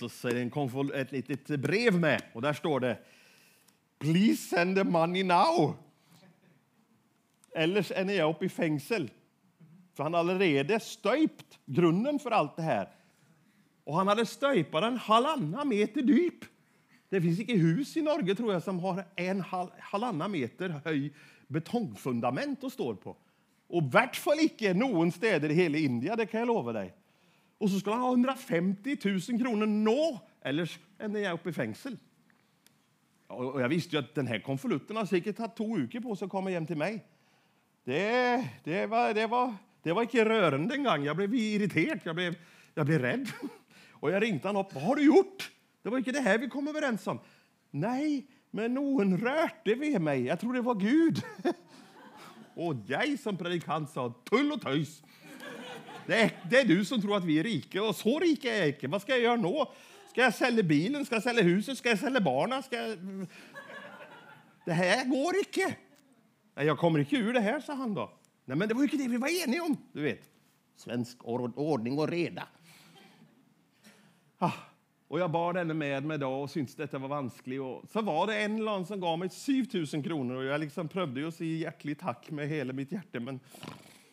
och 0.00 0.10
så 0.10 0.28
är 0.28 0.34
det 0.34 0.40
en 0.40 0.90
ett 0.94 1.12
litet 1.12 1.60
brev 1.60 2.00
med, 2.00 2.22
och 2.32 2.42
där 2.42 2.52
står 2.52 2.80
det 2.80 2.98
Please 3.98 4.36
send 4.36 4.76
the 4.76 4.84
money 4.84 5.22
now. 5.22 5.76
Eller 7.54 7.92
är 7.92 8.10
jag 8.10 8.30
uppe 8.30 8.44
i 8.44 8.48
fängsel. 8.48 9.10
För 9.94 10.02
han 10.02 10.14
hade 10.14 10.38
redan 10.38 10.80
stöjpt 10.80 11.58
grunden 11.66 12.18
för 12.18 12.30
allt 12.30 12.56
det 12.56 12.62
här. 12.62 12.88
Och 13.84 13.96
han 13.96 14.08
hade 14.08 14.26
stöjpat 14.26 14.82
den 14.82 14.96
halvanna 14.96 15.64
meter 15.64 16.02
djup. 16.02 16.44
Det 17.08 17.20
finns 17.20 17.40
inte 17.40 17.52
hus 17.52 17.96
i 17.96 18.02
Norge 18.02 18.34
tror 18.34 18.52
jag 18.52 18.62
som 18.62 18.80
har 18.80 19.04
en 19.16 19.40
hal, 19.40 19.70
halvannan 19.78 20.30
meter 20.30 20.68
höj 20.84 21.12
betongfundament 21.46 22.64
att 22.64 22.72
stå 22.72 22.96
på. 22.96 23.16
Och 23.66 23.82
i 23.82 23.88
vart 23.92 24.16
fall 24.16 24.40
icke 24.40 24.74
någon 24.74 25.12
städer 25.12 25.50
i 25.50 25.54
hela 25.54 25.78
Indien, 25.78 26.16
det 26.16 26.26
kan 26.26 26.40
jag 26.40 26.46
lova 26.46 26.72
dig. 26.72 26.94
Och 27.62 27.70
så 27.70 27.80
skulle 27.80 27.96
han 27.96 28.02
ha 28.02 28.10
150 28.10 28.96
000 29.04 29.20
kronor 29.20 29.66
nå, 29.66 30.20
eller 30.40 30.70
är 30.98 31.18
jag 31.18 31.34
uppe 31.34 31.50
i 31.50 31.52
fängsel. 31.52 31.96
Och 33.26 33.60
jag 33.60 33.68
visste 33.68 33.96
ju 33.96 34.02
att 34.02 34.14
den 34.14 34.26
här 34.26 34.38
konvolutten 34.38 34.96
har 34.96 35.06
säkert 35.06 35.36
tagit 35.36 35.56
två 35.56 35.76
veckor 35.76 36.00
på 36.00 36.16
sig 36.16 36.24
att 36.24 36.30
komma 36.30 36.50
hem 36.50 36.66
till 36.66 36.76
mig. 36.76 37.04
Det, 37.84 38.48
det, 38.64 38.86
var, 38.86 39.14
det, 39.14 39.26
var, 39.26 39.54
det 39.82 39.92
var 39.92 40.02
inte 40.02 40.24
rörande 40.24 40.74
en 40.74 40.84
gång. 40.84 41.04
Jag 41.04 41.16
blev 41.16 41.34
irriterad, 41.34 42.00
jag 42.04 42.14
blev, 42.14 42.36
jag 42.74 42.86
blev 42.86 43.00
rädd. 43.00 43.28
Och 43.90 44.10
jag 44.10 44.22
ringde 44.22 44.48
honom 44.48 44.66
upp. 44.66 44.74
Vad 44.74 44.84
har 44.84 44.96
du 44.96 45.02
gjort? 45.02 45.50
Det 45.82 45.88
var 45.88 45.98
inte 45.98 46.12
det 46.12 46.20
här 46.20 46.38
vi 46.38 46.48
kom 46.48 46.68
överens 46.68 47.06
om. 47.06 47.18
Nej, 47.70 48.26
men 48.50 48.74
någon 48.74 49.18
rörde 49.18 49.74
vid 49.74 50.00
mig. 50.00 50.24
Jag 50.24 50.40
tror 50.40 50.52
det 50.52 50.60
var 50.60 50.74
Gud. 50.74 51.22
Och 52.54 52.74
jag 52.86 53.18
som 53.18 53.36
predikant 53.36 53.90
sa 53.90 54.14
tull 54.30 54.52
och 54.52 54.62
töjs. 54.62 55.02
Det 56.06 56.14
är, 56.14 56.32
det 56.50 56.60
är 56.60 56.64
du 56.64 56.84
som 56.84 57.02
tror 57.02 57.16
att 57.16 57.24
vi 57.24 57.38
är 57.38 57.42
rika, 57.42 57.82
och 57.82 57.96
så 57.96 58.18
rika 58.18 58.54
är 58.54 58.58
jag 58.58 58.68
inte. 58.68 58.88
Vad 58.88 59.02
ska 59.02 59.12
jag 59.12 59.20
göra 59.20 59.36
nu? 59.36 59.64
Ska 60.10 60.20
jag 60.20 60.34
sälja 60.34 60.62
bilen? 60.62 61.06
Ska 61.06 61.14
jag 61.14 61.22
sälja 61.22 61.42
huset? 61.42 61.78
Ska 61.78 61.88
jag 61.88 61.98
sälja 61.98 62.20
barnen? 62.20 62.62
Ska 62.62 62.76
jag... 62.76 62.98
Det 64.64 64.72
här 64.72 65.04
går 65.04 65.36
inte. 65.36 65.76
Nej, 66.54 66.66
jag 66.66 66.78
kommer 66.78 66.98
inte 66.98 67.16
ur 67.16 67.32
det 67.32 67.40
här, 67.40 67.60
sa 67.60 67.74
han 67.74 67.94
då. 67.94 68.12
Nej, 68.44 68.56
men 68.56 68.68
det 68.68 68.74
var 68.74 68.80
ju 68.80 68.84
inte 68.84 68.96
det 68.96 69.08
vi 69.08 69.16
var 69.16 69.48
eniga 69.48 69.62
om. 69.62 69.76
Du 69.92 70.02
vet, 70.02 70.30
svensk 70.76 71.24
ordning 71.24 71.98
och 71.98 72.08
reda. 72.08 72.48
Ah, 74.38 74.52
och 75.08 75.20
jag 75.20 75.30
bar 75.30 75.54
henne 75.54 75.74
med 75.74 76.04
mig 76.04 76.18
då 76.18 76.32
och 76.32 76.50
syntes 76.50 76.74
detta 76.74 76.98
var 76.98 77.08
vanskligt. 77.08 77.60
Och 77.60 77.82
så 77.92 78.02
var 78.02 78.26
det 78.26 78.42
en 78.42 78.64
land 78.64 78.86
som 78.86 79.00
gav 79.00 79.18
mig 79.18 79.28
7000 79.30 80.02
kronor 80.02 80.34
och 80.34 80.44
jag 80.44 80.60
liksom 80.60 80.88
prövade 80.88 81.28
att 81.28 81.34
säga 81.34 81.56
hjärtligt 81.56 82.00
tack 82.00 82.30
med 82.30 82.48
hela 82.48 82.72
mitt 82.72 82.92
hjärta. 82.92 83.20
Men 83.20 83.40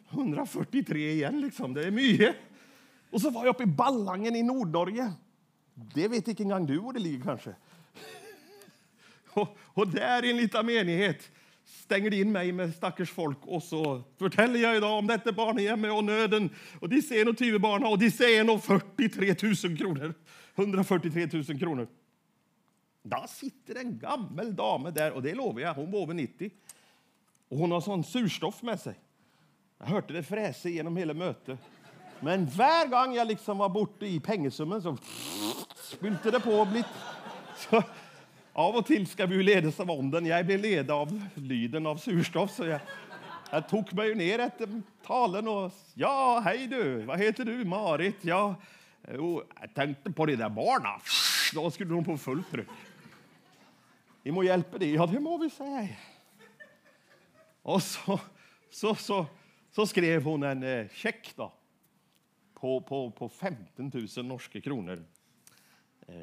143 0.10 1.12
igen 1.12 1.42
liksom, 1.42 1.74
det 1.74 1.88
är 1.88 1.92
mycket. 1.92 2.36
Och 3.10 3.22
så 3.22 3.30
var 3.30 3.46
jag 3.46 3.56
uppe 3.56 3.64
i 3.64 3.68
Ballangen 3.68 4.36
i 4.36 4.44
Nordnorge. 4.44 5.14
Det 5.74 6.08
vet 6.08 6.28
inte 6.28 6.44
engang 6.44 6.66
du 6.66 6.78
var 6.78 6.94
det 6.94 7.00
ligger 7.00 7.24
kanske. 7.24 7.56
Och, 9.30 9.58
och 9.62 9.88
där 9.88 10.26
i 10.26 10.32
en 10.32 10.38
liten 10.38 10.66
menighet 10.66 11.32
stänger 11.66 12.10
de 12.10 12.22
in 12.22 12.32
mig 12.32 12.52
med 12.52 12.76
stackars 12.76 13.12
folk 13.12 13.38
och 13.42 13.64
så 13.64 14.04
berättar 14.18 14.56
jag 14.56 14.78
idag 14.78 14.98
om 14.98 15.08
detta 15.08 15.32
barnhemmet 15.32 15.92
och 15.92 16.04
nöden. 16.04 16.50
Och 16.80 16.90
de 16.90 17.02
ser 17.02 17.26
nog 17.26 17.40
20 17.40 17.60
barn 17.60 17.86
och 17.86 18.00
de 18.00 18.12
ser 18.12 18.44
nog 18.44 18.64
43 18.64 19.36
000 19.68 19.78
kronor. 19.78 20.14
143 20.56 21.30
000 21.34 21.60
kronor. 21.60 21.88
Där 23.04 23.28
sitter 23.28 23.76
en 23.76 24.00
gammal 24.00 24.56
dame 24.56 24.92
där, 24.92 25.12
och 25.12 25.24
det 25.24 25.36
lovar 25.36 25.62
jag, 25.62 25.74
hon 25.74 25.92
var 25.92 26.02
över 26.02 26.14
90. 26.14 26.52
Och 27.50 27.58
hon 27.58 27.72
har 27.72 27.82
sån 27.82 28.04
surstoff 28.04 28.62
med 28.62 28.80
sig. 28.80 28.96
Jag 29.80 29.88
hörde 29.88 30.14
det 30.14 30.24
fräsa 30.24 30.70
genom 30.70 30.98
hela 30.98 31.14
mötet. 31.14 31.60
Men 32.20 32.46
varje 32.46 32.88
gång 32.88 33.14
jag 33.14 33.28
liksom 33.28 33.58
var 33.58 33.70
borta 33.70 34.06
i 34.06 34.20
pengesummen 34.20 34.82
så 34.82 34.98
spylte 35.76 36.32
det 36.32 36.40
på 36.40 36.66
blitt. 36.66 36.86
Så 37.58 37.84
av 38.54 38.76
och 38.76 38.86
till 38.86 39.08
ska 39.08 39.26
vi 39.26 39.36
ju 39.36 39.44
ledas 39.44 39.80
av 39.80 39.92
onden. 39.92 40.26
Jag 40.26 40.46
blev 40.46 40.60
led 40.60 40.92
av 40.92 41.22
lyden 41.34 41.86
av 41.86 41.98
surstoff. 41.98 42.52
Så 42.52 42.66
jag, 42.66 42.80
jag 43.52 43.70
tog 43.70 43.94
mig 43.94 44.16
ner 44.16 44.40
efter 44.40 44.82
talen 45.06 45.48
och 45.48 45.72
ja, 45.94 46.42
hej 46.46 46.68
du, 46.68 47.02
vad 47.02 47.20
heter 47.20 47.46
du? 47.46 47.66
Marit? 47.66 48.18
Ja, 48.22 48.56
jo, 49.14 49.44
jag 49.62 49.74
tänkte 49.74 50.12
på 50.12 50.26
de 50.26 50.36
där 50.36 50.50
barnen. 50.50 51.00
Då 51.54 51.72
skulle 51.72 51.94
de 51.94 52.06
på 52.06 52.18
fullt 52.18 52.52
tryck. 52.52 52.68
Vi 54.24 54.32
må 54.32 54.44
hjälpa 54.44 54.78
dig. 54.78 54.94
Ja, 54.94 55.06
det 55.06 55.20
må 55.20 55.38
vi 55.38 55.50
säga. 55.50 55.88
Och 57.62 57.84
så, 57.84 58.20
så, 58.72 58.96
så, 58.96 59.26
så 59.72 59.88
skrev 59.88 60.24
hon 60.24 60.44
en 60.44 60.64
eh, 60.64 60.88
check 60.94 61.34
då, 61.36 61.54
på, 62.54 62.82
på, 62.82 63.12
på 63.12 63.30
15 63.30 63.92
000 64.18 64.26
norska 64.26 64.62
kronor. 64.62 65.04
Eh, 66.08 66.16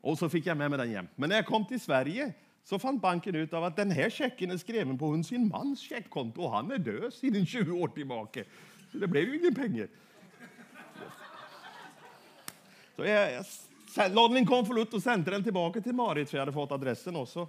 och 0.00 0.18
så 0.18 0.28
fick 0.28 0.46
jag 0.46 0.56
med 0.56 0.70
mig 0.70 0.78
den 0.78 0.90
hem. 0.90 1.08
Men 1.14 1.28
när 1.28 1.36
jag 1.36 1.46
kom 1.46 1.66
till 1.66 1.80
Sverige 1.80 2.32
så 2.64 2.78
fann 2.78 2.98
banken 2.98 3.34
ut 3.34 3.52
av 3.52 3.64
att 3.64 3.76
den 3.76 3.90
här 3.90 4.10
checken 4.10 4.50
är 4.50 4.56
skriven 4.56 4.98
på 4.98 5.22
sin 5.22 5.48
mans 5.48 5.80
checkkonto 5.80 6.42
och 6.42 6.50
han 6.50 6.70
är 6.70 6.78
död 6.78 7.14
sedan 7.14 7.46
20 7.46 7.72
år 7.72 7.88
tillbaka. 7.88 8.44
Så 8.92 8.98
det 8.98 9.06
blev 9.06 9.24
ju 9.24 9.40
inga 9.40 9.54
pengar. 9.54 9.88
Så 12.96 13.04
jag, 13.04 13.44
jag 13.96 14.14
lade 14.14 14.34
min 14.34 14.46
konvolut 14.46 14.94
och 14.94 15.02
sände 15.02 15.30
den 15.30 15.44
tillbaka 15.44 15.80
till 15.80 15.94
Marit, 15.94 16.30
för 16.30 16.36
jag 16.36 16.42
hade 16.42 16.52
fått 16.52 16.72
adressen 16.72 17.16
också. 17.16 17.48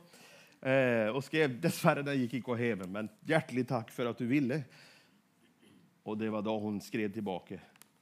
Eh, 0.62 1.08
och 1.08 1.24
skrev, 1.24 1.62
dessvärre 1.62 2.02
den 2.02 2.20
gick 2.20 2.34
inte 2.34 2.56
häva, 2.56 2.88
men 2.88 3.10
hjärtligt 3.26 3.68
tack 3.68 3.92
för 3.92 4.06
att 4.06 4.18
du 4.18 4.26
ville. 4.26 4.62
Och 6.10 6.18
det 6.18 6.30
var 6.30 6.42
då 6.42 6.60
hon 6.60 6.82
skrev 6.82 7.14
tillbaka. 7.14 7.60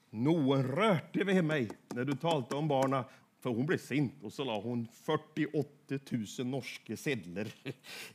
Någon 0.10 0.64
rörte 0.64 1.24
vid 1.24 1.44
mig 1.44 1.70
när 1.94 2.06
du 2.06 2.16
talade 2.16 2.56
om 2.56 2.68
barna 2.68 3.06
för 3.40 3.50
hon 3.50 3.66
blev 3.66 3.78
sint 3.78 4.24
och 4.24 4.34
så 4.34 4.44
la 4.44 4.62
hon 4.62 4.88
48 4.94 5.70
000 6.40 6.48
norska 6.48 6.98
sedlar 6.98 7.48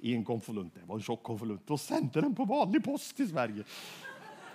i 0.00 0.14
en 0.14 0.24
konvolut. 0.24 0.74
Det 0.74 0.80
var 0.84 0.94
en 0.94 1.02
tjock 1.02 1.22
konvolut 1.22 1.70
och 1.70 1.80
sände 1.80 2.20
den 2.20 2.34
på 2.34 2.44
vanlig 2.44 2.84
post 2.84 3.16
till 3.16 3.28
Sverige. 3.28 3.64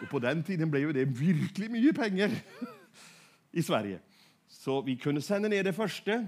Och 0.02 0.10
på 0.10 0.20
den 0.20 0.44
tiden 0.44 0.72
blev 0.72 0.94
det 0.94 1.06
verkligen 1.06 1.72
mycket 1.72 1.96
pengar 1.96 2.32
i 3.52 3.64
Sverige. 3.64 4.00
Så 4.48 4.82
vi 4.82 4.98
kunde 4.98 5.22
sända 5.22 5.50
ner 5.50 5.64
det 5.64 5.74
första. 5.74 6.28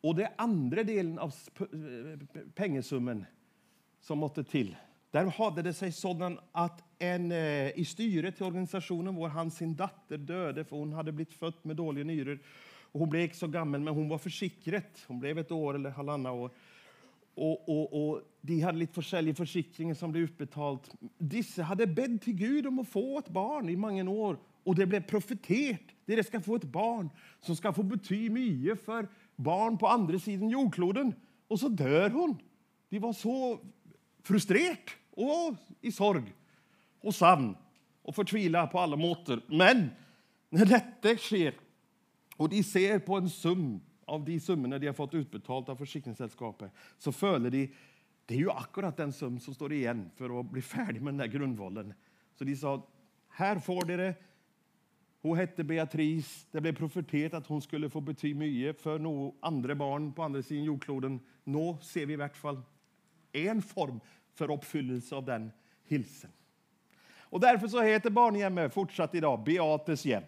Och 0.00 0.14
det 0.14 0.32
andra 0.36 0.84
delen 0.84 1.18
av 1.18 1.34
eh, 1.60 2.44
pengasumman 2.54 3.24
som 4.00 4.18
måste 4.18 4.44
till 4.44 4.76
där 5.12 5.26
hade 5.26 5.62
det 5.62 5.72
sig 5.72 5.92
sådan 5.92 6.38
att 6.52 6.84
en 6.98 7.32
eh, 7.32 7.78
i 7.78 7.84
styret 7.84 8.36
till 8.36 8.46
organisationen 8.46 9.14
vår 9.14 9.28
han 9.28 9.50
sin 9.50 9.74
dotter 9.74 10.18
döde 10.18 10.64
för 10.64 10.76
hon 10.76 10.92
hade 10.92 11.12
blivit 11.12 11.34
född 11.34 11.54
med 11.62 11.76
dåliga 11.76 12.04
nyror. 12.04 12.38
Och 12.92 13.00
hon 13.00 13.10
blev 13.10 13.22
inte 13.22 13.36
så 13.36 13.46
gammal, 13.46 13.80
men 13.80 13.94
hon 13.94 14.08
var 14.08 14.18
försäkrad. 14.18 14.82
Hon 15.06 15.20
blev 15.20 15.38
ett 15.38 15.50
år 15.50 15.74
eller 15.74 15.90
halvannat 15.90 16.32
år. 16.32 16.50
Och, 17.34 17.68
och, 17.68 18.08
och 18.08 18.22
de 18.40 18.60
hade 18.60 18.78
lite 18.78 18.92
försäljning 18.92 19.34
försäkringen 19.34 19.96
som 19.96 20.12
blev 20.12 20.24
utbetalt. 20.24 20.90
Disse 21.18 21.62
hade 21.62 21.86
bett 21.86 22.22
till 22.22 22.34
Gud 22.34 22.66
om 22.66 22.78
att 22.78 22.88
få 22.88 23.18
ett 23.18 23.28
barn 23.28 23.68
i 23.68 23.76
många 23.76 24.10
år. 24.10 24.38
Och 24.64 24.74
det 24.74 24.86
blev 24.86 25.00
profetet. 25.00 25.80
De 26.04 26.22
ska 26.22 26.40
få 26.40 26.56
ett 26.56 26.64
barn 26.64 27.10
som 27.40 27.56
ska 27.56 27.72
få 27.72 27.82
bety 27.82 28.30
mycket 28.30 28.84
för 28.84 29.08
barn 29.36 29.78
på 29.78 29.86
andra 29.86 30.18
sidan 30.18 30.48
jordkloden. 30.48 31.14
Och 31.48 31.60
så 31.60 31.68
dör 31.68 32.10
hon. 32.10 32.36
De 32.88 32.98
var 32.98 33.12
så 33.12 33.60
frustrerade 34.22 34.78
och 35.16 35.54
i 35.80 35.92
sorg 35.92 36.34
och 37.00 37.14
savn 37.14 37.56
och 38.02 38.14
förtvila 38.14 38.66
på 38.66 38.78
alla 38.78 38.96
måter. 38.96 39.40
Men 39.46 39.90
när 40.48 40.66
detta 40.66 41.16
sker 41.16 41.54
och 42.36 42.48
de 42.48 42.62
ser 42.62 42.98
på 42.98 43.16
en 43.16 43.30
sum 43.30 43.80
av 44.04 44.24
de 44.24 44.40
summorna 44.40 44.78
de 44.78 44.86
har 44.86 44.94
fått 44.94 45.14
utbetalt 45.14 45.68
av 45.68 45.76
försäkringssällskapet 45.76 46.72
så 46.98 47.12
följer 47.12 47.50
de 47.50 47.74
det 48.26 48.34
är 48.34 48.38
ju 48.38 48.50
akkurat 48.50 48.96
den 48.96 49.12
sum 49.12 49.40
som 49.40 49.54
står 49.54 49.72
igen 49.72 50.10
för 50.16 50.40
att 50.40 50.50
bli 50.50 50.62
färdig 50.62 51.02
med 51.02 51.14
den 51.14 51.18
där 51.18 51.26
grundvalen. 51.26 51.94
Så 52.34 52.44
de 52.44 52.56
sa, 52.56 52.86
här 53.28 53.58
får 53.58 53.84
det. 53.84 54.14
Hon 55.22 55.36
hette 55.36 55.64
Beatrice. 55.64 56.46
Det 56.50 56.60
blev 56.60 56.76
profeterat 56.76 57.34
att 57.34 57.46
hon 57.46 57.62
skulle 57.62 57.90
få 57.90 58.00
bety 58.00 58.34
mycket 58.34 58.80
för 58.80 58.98
några 58.98 59.32
andra 59.40 59.74
barn 59.74 60.12
på 60.12 60.22
andra 60.22 60.42
sidan 60.42 60.64
jordkloden. 60.64 61.20
Nå, 61.44 61.78
ser 61.82 62.06
vi 62.06 62.12
i 62.12 62.16
vart 62.16 62.36
fall 62.36 62.62
en 63.32 63.62
form 63.62 64.00
för 64.34 64.50
uppfyllelse 64.50 65.14
av 65.14 65.24
den 65.24 65.52
hilsen. 65.84 66.30
Och 67.32 67.40
därför 67.40 67.68
så 67.68 67.82
heter 67.82 68.10
barnhemmet 68.10 68.74
fortsatt 68.74 69.14
idag 69.14 69.44
Beates 69.44 70.04
hem. 70.04 70.22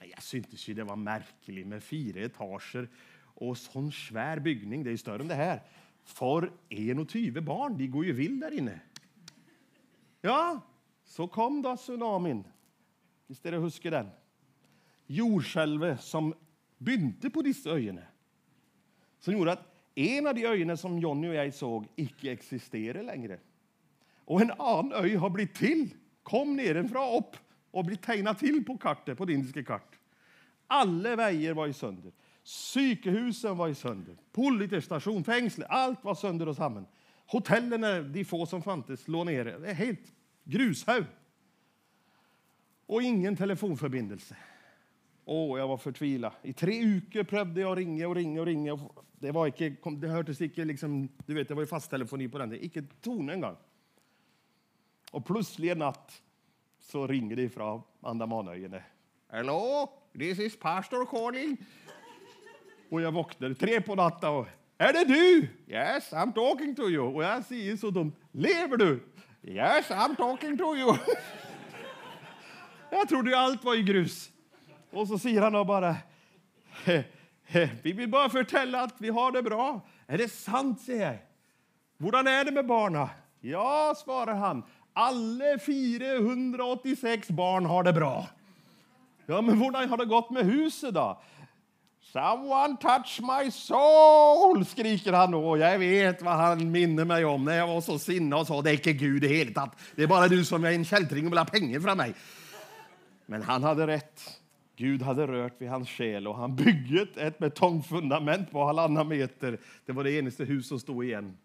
Jag 0.00 0.22
syntes 0.22 0.68
ju 0.68 0.74
det 0.74 0.84
var 0.84 0.96
märkligt 0.96 1.66
med 1.66 1.82
fyra 1.82 2.20
etager 2.20 2.88
och 3.34 3.58
sån 3.58 3.92
svär 3.92 4.38
byggning. 4.38 4.84
Det 4.84 4.90
är 4.90 4.96
större 4.96 5.22
än 5.22 5.28
det 5.28 5.34
här. 5.34 5.62
För 6.04 6.52
en 6.68 6.98
och 6.98 7.08
tyve 7.08 7.40
barn, 7.40 7.78
de 7.78 7.86
går 7.86 8.04
ju 8.04 8.12
vill 8.12 8.40
där 8.40 8.50
inne. 8.58 8.80
Ja, 10.20 10.60
så 11.04 11.28
kom 11.28 11.62
då 11.62 11.76
tsunamin. 11.76 12.44
Visst 13.26 13.46
är 13.46 13.52
det 13.52 13.58
husker 13.58 13.90
den? 13.90 14.10
Jordskälvet 15.06 16.00
som 16.00 16.34
bynte 16.78 17.30
på 17.30 17.42
dessa 17.42 17.70
öarna. 17.70 18.02
Som 19.18 19.34
gjorde 19.34 19.52
att 19.52 19.71
en 19.94 20.26
av 20.26 20.34
de 20.34 20.46
öarna 20.46 20.76
som 20.76 20.98
Jonny 20.98 21.28
och 21.28 21.34
jag 21.34 21.54
såg 21.54 21.86
icke 21.96 22.32
existerar 22.32 23.02
längre. 23.02 23.38
Och 24.24 24.40
en 24.40 24.50
annan 24.50 24.92
ö 24.92 25.16
har 25.16 25.30
blivit 25.30 25.54
till, 25.54 25.94
kom 26.22 26.56
nedenfra 26.56 27.16
upp 27.18 27.36
och 27.70 27.84
blivit 27.84 28.02
tegnat 28.02 28.38
till 28.38 28.64
på 28.64 28.78
kartan, 28.78 29.16
på 29.16 29.24
det 29.24 29.32
indiska 29.32 29.64
kart. 29.64 29.98
Alla 30.66 31.16
vägar 31.16 31.54
var 31.54 31.66
i 31.66 31.72
sönder. 31.72 32.12
Psykehusen 32.44 33.56
var 33.56 33.68
i 33.68 33.74
sönder. 33.74 34.16
Politerstation, 34.32 35.24
fängsle, 35.24 35.66
allt 35.66 36.04
var 36.04 36.14
sönder 36.14 36.48
och 36.48 36.56
samman. 36.56 36.86
Hotellen, 37.26 38.12
de 38.12 38.24
få 38.24 38.46
som 38.46 38.62
fanns, 38.62 39.08
låg 39.08 39.26
nere. 39.26 39.58
Det 39.58 39.70
är 39.70 39.74
helt 39.74 40.12
grushög. 40.44 41.04
Och 42.86 43.02
ingen 43.02 43.36
telefonförbindelse. 43.36 44.36
Åh, 45.24 45.58
jag 45.58 45.68
var 45.68 45.76
förtvivlad. 45.76 46.32
I 46.42 46.52
tre 46.52 46.84
veckor 46.86 47.22
prövade 47.22 47.60
jag 47.60 47.78
ringa 47.78 48.08
och 48.08 48.14
ringa 48.14 48.40
och 48.40 48.46
ringa. 48.46 48.78
Det, 49.12 49.30
var 49.30 49.46
inte, 49.46 49.90
det 49.90 50.08
hördes 50.08 50.40
inte 50.40 50.64
liksom, 50.64 51.08
du 51.26 51.34
vet, 51.34 51.48
det 51.48 51.54
var 51.54 51.62
ju 51.62 51.66
fasttelefoni 51.66 52.28
på 52.28 52.38
den. 52.38 52.48
Det 52.48 52.64
inte 52.64 52.82
ton 53.00 53.30
en 53.30 53.40
gång. 53.40 53.56
Och 55.10 55.26
plötsligt 55.26 55.72
en 55.72 55.78
natt 55.78 56.22
så 56.80 57.06
ringer 57.06 57.36
det 57.36 57.48
från 57.48 57.82
Andamanöarna. 58.00 58.82
Hello, 59.28 59.90
this 60.18 60.38
is 60.38 60.58
pastor 60.58 61.06
calling. 61.06 61.56
Och 62.90 63.00
jag 63.00 63.12
vaknade 63.12 63.54
tre 63.54 63.80
på 63.80 63.94
natten 63.94 64.30
och 64.30 64.46
är 64.78 64.92
det 64.92 65.04
du? 65.04 65.48
Yes, 65.66 66.12
I'm 66.12 66.32
talking 66.32 66.74
to 66.74 66.82
you. 66.82 67.14
Och 67.14 67.24
jag 67.24 67.44
säger 67.44 67.76
så 67.76 67.90
dumt, 67.90 68.12
lever 68.32 68.76
du? 68.76 69.00
Yes, 69.42 69.90
I'm 69.90 70.16
talking 70.16 70.58
to 70.58 70.76
you. 70.76 70.96
jag 72.90 73.08
trodde 73.08 73.30
ju 73.30 73.36
allt 73.36 73.64
var 73.64 73.74
i 73.74 73.82
grus. 73.82 74.31
Och 74.92 75.08
så 75.08 75.18
säger 75.18 75.42
han 75.42 75.66
bara, 75.66 75.96
vi 77.82 77.92
vill 77.92 78.08
bara 78.08 78.28
förtälla 78.28 78.80
att 78.80 78.94
vi 78.98 79.08
har 79.08 79.32
det 79.32 79.42
bra. 79.42 79.80
Är 80.06 80.18
det 80.18 80.32
sant, 80.32 80.80
säger 80.80 81.06
jag. 81.06 81.18
Hur 81.98 82.28
är 82.28 82.44
det 82.44 82.50
med 82.52 82.66
barna? 82.66 83.10
Ja, 83.40 83.94
svarar 84.04 84.34
han. 84.34 84.62
Alla 84.92 85.58
486 85.66 87.28
barn 87.28 87.66
har 87.66 87.82
det 87.82 87.92
bra. 87.92 88.28
Ja, 89.26 89.40
men 89.40 89.58
hur 89.58 89.88
har 89.88 89.96
det 89.96 90.04
gått 90.04 90.30
med 90.30 90.44
huset 90.44 90.94
då? 90.94 91.22
Someone 92.12 92.76
touch 92.76 93.20
my 93.20 93.50
soul, 93.50 94.64
skriker 94.64 95.12
han 95.12 95.30
då. 95.30 95.58
Jag 95.58 95.78
vet 95.78 96.22
vad 96.22 96.34
han 96.34 96.70
minner 96.70 97.04
mig 97.04 97.24
om 97.24 97.44
när 97.44 97.56
jag 97.56 97.66
var 97.66 97.80
så 97.80 97.98
sinna 97.98 98.36
och 98.36 98.46
sa 98.46 98.62
det 98.62 98.70
är 98.70 98.74
inte 98.74 98.92
Gud 98.92 99.24
i 99.24 99.28
hela 99.28 99.70
Det 99.96 100.02
är 100.02 100.06
bara 100.06 100.28
du 100.28 100.44
som 100.44 100.64
är 100.64 100.72
en 100.72 100.84
kältring 100.84 101.26
och 101.26 101.32
vill 101.32 101.38
ha 101.38 101.44
pengar 101.44 101.80
från 101.80 101.96
mig. 101.96 102.14
Men 103.26 103.42
han 103.42 103.62
hade 103.62 103.86
rätt. 103.86 104.41
Gud 104.82 105.02
hade 105.02 105.26
rört 105.26 105.60
vid 105.60 105.68
hans 105.68 105.88
själ 105.88 106.26
och 106.26 106.36
han 106.36 106.56
bygget 106.56 107.16
ett 107.16 107.38
betongfundament 107.38 108.50
på 108.50 108.64
halvannan 108.64 109.08
meter. 109.08 109.58
Det 109.86 109.92
var 109.92 110.04
det 110.04 110.12
enaste 110.12 110.44
hus 110.44 110.68
som 110.68 110.80
stod 110.80 111.04
igen. 111.04 111.36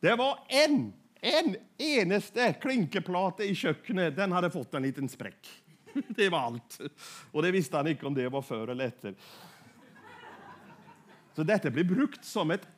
Det 0.00 0.14
var 0.14 0.38
en, 0.48 0.92
en 1.20 1.56
enaste 1.78 2.52
klinkerplate 2.52 3.44
i 3.44 3.54
köket. 3.54 4.16
Den 4.16 4.32
hade 4.32 4.50
fått 4.50 4.74
en 4.74 4.82
liten 4.82 5.08
spräck. 5.08 5.48
Det 6.08 6.28
var 6.28 6.38
allt. 6.38 6.80
Och 7.32 7.42
det 7.42 7.50
visste 7.50 7.76
han 7.76 7.86
inte 7.86 8.06
om 8.06 8.14
det 8.14 8.28
var 8.28 8.42
för 8.42 8.68
eller 8.68 8.84
efter. 8.84 9.14
Så 11.34 11.42
detta 11.42 11.70
blev 11.70 11.86
brukt 11.86 12.24
som 12.24 12.50
ett 12.50 12.68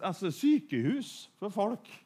alltså, 0.00 0.30
psykehus 0.30 1.28
för 1.38 1.50
folk. 1.50 2.04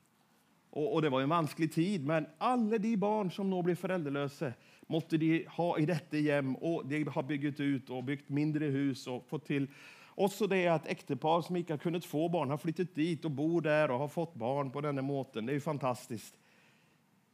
Och, 0.70 0.94
och, 0.94 1.02
det 1.02 1.08
var 1.08 1.20
en 1.20 1.28
vansklig 1.28 1.72
tid, 1.72 2.06
men 2.06 2.26
alla 2.38 2.78
de 2.78 2.96
barn 2.96 3.30
som 3.30 3.50
nu 3.50 3.62
blir 3.62 3.74
föräldralösa 3.74 4.52
Måtte 4.90 5.16
de 5.16 5.46
ha 5.48 5.78
i 5.78 5.86
detta 5.86 6.16
hem 6.16 6.56
och 6.56 6.86
de 6.86 7.04
har 7.04 7.22
byggt 7.22 7.60
ut 7.60 7.90
och 7.90 8.04
byggt 8.04 8.28
mindre 8.28 8.64
hus 8.64 9.06
och 9.06 9.28
fått 9.28 9.46
till. 9.46 9.66
Också 10.14 10.46
det 10.46 10.68
att 10.68 10.86
äktepar 10.86 11.42
som 11.42 11.56
inte 11.56 11.72
har 11.72 11.78
kunnat 11.78 12.04
få 12.04 12.28
barn 12.28 12.50
har 12.50 12.56
flyttat 12.56 12.94
dit 12.94 13.24
och 13.24 13.30
bor 13.30 13.60
där 13.60 13.90
och 13.90 13.98
har 13.98 14.08
fått 14.08 14.34
barn 14.34 14.70
på 14.70 14.80
denna 14.80 15.02
måten. 15.02 15.46
Det 15.46 15.52
är 15.52 15.54
ju 15.54 15.60
fantastiskt. 15.60 16.34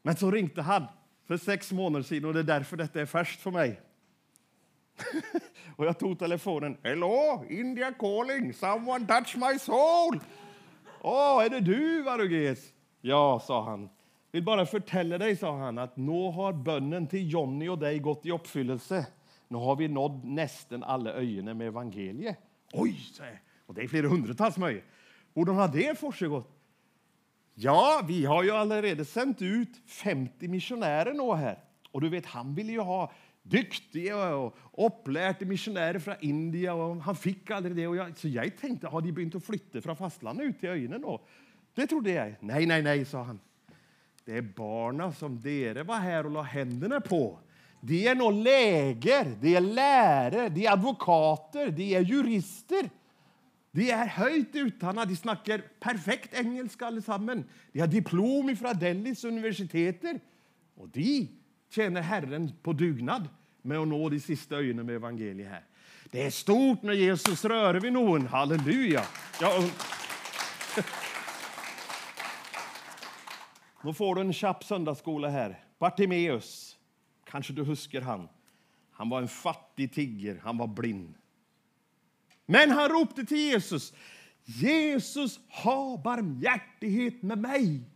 Men 0.03 0.17
så 0.17 0.31
ringde 0.31 0.63
han 0.63 0.85
för 1.27 1.37
sex 1.37 1.73
månader 1.73 2.03
sedan 2.03 2.25
och 2.25 2.35
det 2.35 2.41
är 2.41 2.45
därför 2.45 2.77
detta 2.77 3.01
är 3.01 3.07
färskt 3.07 3.41
för 3.41 3.51
mig. 3.51 3.81
och 5.77 5.87
jag 5.87 5.99
tog 5.99 6.19
telefonen. 6.19 6.77
Hello, 6.83 7.45
India 7.49 7.93
calling. 7.93 8.53
Someone 8.53 9.07
touch 9.07 9.37
my 9.37 9.59
soul. 9.59 10.21
Åh, 11.01 11.39
oh, 11.39 11.45
är 11.45 11.51
det 11.51 11.61
du, 11.61 12.03
Varuges? 12.03 12.73
Ja, 13.01 13.43
sa 13.47 13.65
han. 13.65 13.89
Vill 14.37 14.45
bara 14.45 14.67
förtälla 14.67 15.19
dig, 15.19 15.37
sa 15.37 15.59
han, 15.59 15.79
att 15.79 15.97
nu 15.97 16.31
har 16.33 16.53
bönnen 16.53 17.07
till 17.07 17.33
Jonny 17.33 17.69
och 17.69 17.79
dig 17.79 17.99
gått 17.99 18.27
i 18.27 18.31
uppfyllelse. 18.31 19.07
Nu 19.49 19.57
har 19.57 19.77
vi 19.77 19.89
nått 19.89 20.25
nästan 20.25 20.83
alla 20.83 21.11
öarna 21.11 21.55
med 21.55 21.67
evangeliet. 21.67 22.39
Oj, 22.73 22.97
och 23.67 23.75
det 23.75 23.83
är 23.83 23.89
flera 23.89 24.09
hundratals 24.09 24.57
möjor. 24.57 24.85
Hur 25.35 25.45
har 25.45 25.69
det 25.69 25.99
försiggått? 25.99 26.51
Ja, 27.55 28.05
vi 28.09 28.25
har 28.25 28.43
ju 28.43 28.51
allerede 28.51 29.05
sänt 29.05 29.43
ut 29.43 29.81
50 29.87 30.49
missionärer 30.49 31.13
nu 31.13 31.35
här. 31.35 31.59
Och 31.91 32.01
du 32.01 32.09
vet, 32.09 32.27
han 32.27 32.55
ville 32.55 32.73
ju 32.73 32.81
ha 32.81 33.13
duktiga 33.43 34.37
och 34.37 34.57
upplärda 34.87 35.47
missionärer 35.47 35.99
från 35.99 36.15
Indien. 36.21 36.75
Och 36.75 36.97
han 36.97 37.17
fick 37.17 37.51
aldrig 37.51 37.77
det. 37.77 37.87
Och 37.87 37.97
jag, 37.97 38.19
så 38.19 38.29
jag 38.29 38.57
tänkte, 38.57 38.87
har 38.87 39.01
de 39.01 39.13
börjat 39.13 39.45
flytta 39.45 39.81
från 39.81 39.97
fastlandet 39.97 40.47
ut 40.47 40.61
till 40.61 40.69
öarna 40.69 40.99
då? 40.99 41.27
Det 41.75 41.87
trodde 41.87 42.11
jag. 42.11 42.35
Nej, 42.41 42.67
nej, 42.67 42.83
nej, 42.83 43.05
sa 43.05 43.23
han. 43.23 43.41
Det 44.27 44.37
är 44.37 44.43
barna 44.43 45.13
som 45.13 45.41
dere 45.41 45.83
var 45.83 45.99
här 45.99 46.27
och 46.27 46.33
la 46.33 46.43
händerna 46.43 47.01
på. 47.01 47.39
De 47.81 48.09
är 48.09 48.15
nog 48.15 48.33
läger, 48.33 49.37
de 49.41 49.57
är 49.57 49.61
lärare, 49.61 50.49
de 50.49 50.67
är 50.67 50.73
advokater, 50.73 51.71
de 51.71 51.95
är 51.95 52.01
jurister. 52.01 52.91
De 53.71 53.91
är 53.91 54.07
höjt 54.07 54.51
utan. 54.53 54.97
de 54.97 55.17
snackar 55.17 55.63
perfekt 55.81 56.35
engelska 56.35 56.87
allesammans. 56.87 57.47
De 57.73 57.81
har 57.81 57.87
diplom 57.87 58.57
från 58.57 58.79
Delhis 58.79 59.25
universiteter. 59.25 60.21
Och 60.77 60.89
de 60.89 61.29
tjänar 61.71 62.03
Herren 62.03 62.53
på 62.63 62.73
dugnad 62.73 63.29
med 63.63 63.79
att 63.79 63.89
nå 63.89 64.09
de 64.09 64.21
sista 64.21 64.57
öarna 64.57 64.83
med 64.83 64.95
evangeliet 64.95 65.49
här. 65.49 65.65
Det 66.11 66.23
är 66.23 66.31
stort 66.31 66.83
när 66.83 66.93
Jesus 66.93 67.45
rör 67.45 67.75
vid 67.75 67.93
någon. 67.93 68.27
Halleluja! 68.27 69.03
Ja, 69.41 69.65
Nu 73.87 73.95
får 73.95 74.15
du 74.15 74.21
en 74.21 74.33
tjapp 74.33 74.65
söndagsskola 74.65 75.29
här. 75.29 75.65
Bartimeus, 75.79 76.79
kanske 77.25 77.53
du 77.53 77.65
huskar 77.65 78.01
han. 78.01 78.29
Han 78.91 79.09
var 79.09 79.23
en 79.23 79.29
fattig 79.29 79.93
tigger, 79.93 80.41
han 80.43 80.59
var 80.59 80.67
blind. 80.67 81.15
Men 82.47 82.71
han 82.71 82.89
ropte 82.89 83.25
till 83.25 83.37
Jesus. 83.37 83.93
Jesus, 84.45 85.41
ha 85.49 85.97
barmhärtighet 86.05 87.23
med 87.23 87.39
mig. 87.39 87.91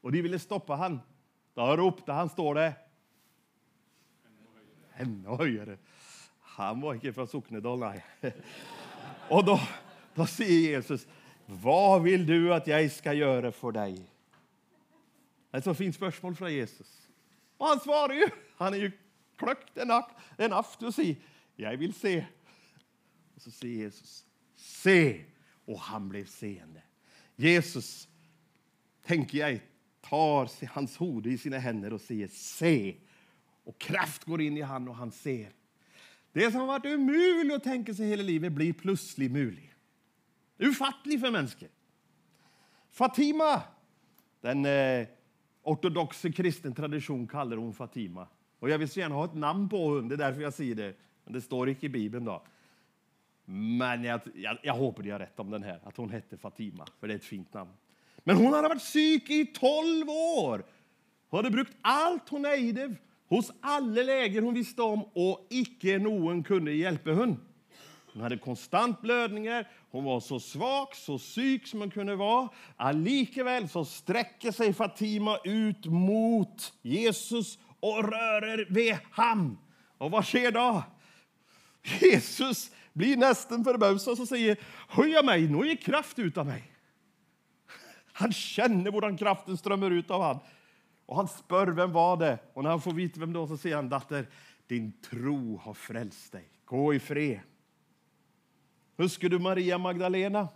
Och 0.00 0.12
de 0.12 0.22
ville 0.22 0.38
stoppa 0.38 0.74
han. 0.74 1.00
Då 1.54 1.76
ropte 1.76 2.12
han, 2.12 2.28
står 2.28 2.54
det. 2.54 2.72
Ännu 4.94 5.28
högre. 5.28 5.78
Han 6.40 6.80
var 6.80 6.94
inte 6.94 7.12
från 7.12 7.28
Socknedal, 7.28 7.78
nej. 7.78 8.04
Och 9.28 9.44
då, 9.44 9.60
då 10.14 10.26
säger 10.26 10.70
Jesus, 10.70 11.06
vad 11.46 12.02
vill 12.02 12.26
du 12.26 12.54
att 12.54 12.66
jag 12.66 12.92
ska 12.92 13.12
göra 13.12 13.52
för 13.52 13.72
dig? 13.72 14.15
Ett 15.56 15.64
så 15.64 15.74
fint 15.74 15.94
spörsmål 15.94 16.34
från 16.34 16.52
Jesus. 16.52 17.08
Och 17.56 17.66
han 17.66 17.80
svarar 17.80 18.14
ju, 18.14 18.28
han 18.56 18.74
är 18.74 18.78
ju 18.78 18.92
klökt 19.36 19.78
en 20.36 20.52
aft 20.52 20.82
och 20.82 20.94
säger, 20.94 21.16
jag 21.56 21.76
vill 21.76 21.94
se. 21.94 22.26
Och 23.34 23.42
så 23.42 23.50
säger 23.50 23.74
Jesus, 23.74 24.24
se. 24.56 25.24
Och 25.64 25.80
han 25.80 26.08
blev 26.08 26.26
seende. 26.26 26.82
Jesus, 27.36 28.08
tänker 29.04 29.38
jag, 29.38 29.60
tar 30.00 30.66
hans 30.66 30.96
hode 30.96 31.30
i 31.30 31.38
sina 31.38 31.58
händer 31.58 31.92
och 31.92 32.00
säger 32.00 32.28
se. 32.28 32.96
Och 33.64 33.78
kraft 33.78 34.24
går 34.24 34.40
in 34.40 34.56
i 34.56 34.62
han 34.62 34.88
och 34.88 34.96
han 34.96 35.12
ser. 35.12 35.52
Det 36.32 36.50
som 36.50 36.60
har 36.60 36.66
varit 36.66 36.86
omöjligt 36.86 37.56
att 37.56 37.64
tänka 37.64 37.94
sig 37.94 38.08
hela 38.08 38.22
livet 38.22 38.52
blir 38.52 38.72
plötsligt 38.72 39.32
möjligt. 39.32 39.70
Ufattligt 40.58 41.20
för 41.20 41.30
människor. 41.30 41.68
Fatima, 42.90 43.62
den 44.40 44.64
eh, 44.64 45.06
Ortodox 45.66 46.22
kristen 46.22 46.74
tradition 46.74 47.26
kallar 47.26 47.56
hon 47.56 47.74
Fatima. 47.74 48.28
Och 48.58 48.70
jag 48.70 48.78
vill 48.78 48.88
så 48.88 49.00
gärna 49.00 49.14
ha 49.14 49.24
ett 49.24 49.34
namn 49.34 49.68
på 49.68 49.96
henne, 49.96 50.08
det 50.08 50.14
är 50.14 50.16
därför 50.16 50.42
jag 50.42 50.54
säger 50.54 50.74
det. 50.74 50.94
Men 51.24 51.32
det 51.32 51.40
står 51.40 51.68
inte 51.68 51.86
i 51.86 51.88
Bibeln 51.88 52.24
då. 52.24 52.42
Men 53.44 54.04
jag, 54.04 54.20
jag, 54.34 54.58
jag 54.62 54.74
hoppas 54.74 55.06
jag 55.06 55.14
har 55.14 55.18
rätt 55.18 55.40
om 55.40 55.50
den 55.50 55.62
här, 55.62 55.80
att 55.84 55.96
hon 55.96 56.10
hette 56.10 56.36
Fatima, 56.36 56.86
för 57.00 57.08
det 57.08 57.14
är 57.14 57.16
ett 57.16 57.24
fint 57.24 57.54
namn. 57.54 57.70
Men 58.24 58.36
hon 58.36 58.52
hade 58.52 58.68
varit 58.68 58.82
psyk 58.82 59.30
i 59.30 59.46
tolv 59.46 60.10
år. 60.10 60.64
Hon 61.28 61.38
hade 61.38 61.50
brukt 61.50 61.76
allt 61.82 62.28
hon 62.28 62.44
ägde 62.44 62.94
hos 63.28 63.52
alla 63.60 64.02
läger 64.02 64.42
hon 64.42 64.54
visste 64.54 64.82
om 64.82 65.02
och 65.02 65.46
icke 65.50 65.98
någon 65.98 66.42
kunde 66.42 66.72
hjälpa 66.72 67.12
henne. 67.12 67.36
Hon 68.16 68.22
hade 68.22 68.38
konstant 68.38 69.00
blödningar, 69.00 69.68
hon 69.90 70.04
var 70.04 70.20
så 70.20 70.40
svag, 70.40 70.88
så 70.94 71.18
syk 71.18 71.66
som 71.66 71.80
hon 71.80 71.90
kunde 71.90 72.16
vara. 72.16 72.48
Allikeväl 72.76 73.68
så 73.68 73.84
sträcker 73.84 74.52
sig 74.52 74.72
Fatima 74.72 75.38
ut 75.44 75.86
mot 75.86 76.72
Jesus 76.82 77.58
och 77.80 78.04
rörer 78.04 78.66
vid 78.70 78.96
ham. 79.10 79.58
Och 79.98 80.10
vad 80.10 80.24
sker 80.24 80.50
då? 80.50 80.82
Jesus 82.00 82.70
blir 82.92 83.16
nästan 83.16 83.64
förbausad 83.64 84.20
och 84.20 84.28
säger 84.28 84.56
Höja 84.88 85.22
mig, 85.22 85.48
nu 85.48 85.70
är 85.70 85.76
kraft 85.76 86.18
ut 86.18 86.38
av 86.38 86.46
mig. 86.46 86.72
Han 88.12 88.32
känner 88.32 88.92
hur 88.92 89.18
kraften 89.18 89.56
strömmar 89.56 89.90
ut 89.90 90.10
av 90.10 90.22
honom. 90.22 90.38
Och 91.06 91.16
han 91.16 91.28
spör 91.28 91.66
vem 91.66 91.92
var 91.92 92.16
det 92.16 92.38
och 92.54 92.62
när 92.62 92.70
han 92.70 92.80
får 92.80 92.92
veta 92.92 93.20
vem 93.20 93.32
det 93.32 93.38
var 93.38 93.46
så 93.46 93.56
säger 93.56 93.76
han 93.76 93.88
datter, 93.88 94.26
din 94.66 94.92
tro 95.10 95.56
har 95.56 95.74
frälst 95.74 96.32
dig. 96.32 96.48
Gå 96.64 96.94
i 96.94 97.00
fred. 97.00 97.40
Husker 98.96 99.28
du 99.28 99.38
Maria 99.38 99.78
Magdalena? 99.78 100.48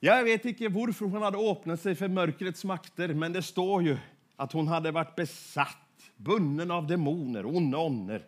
Jag 0.00 0.24
vet 0.24 0.44
inte 0.44 0.68
varför 0.68 1.04
hon 1.04 1.22
hade 1.22 1.38
öppnat 1.38 1.80
sig 1.80 1.94
för 1.94 2.08
mörkrets 2.08 2.64
makter, 2.64 3.14
men 3.14 3.32
det 3.32 3.42
står 3.42 3.82
ju 3.82 3.96
att 4.36 4.52
hon 4.52 4.68
hade 4.68 4.90
varit 4.90 5.16
besatt, 5.16 6.10
bunden 6.16 6.70
av 6.70 6.86
demoner, 6.86 7.46
onda 7.46 7.78
ånder. 7.78 8.26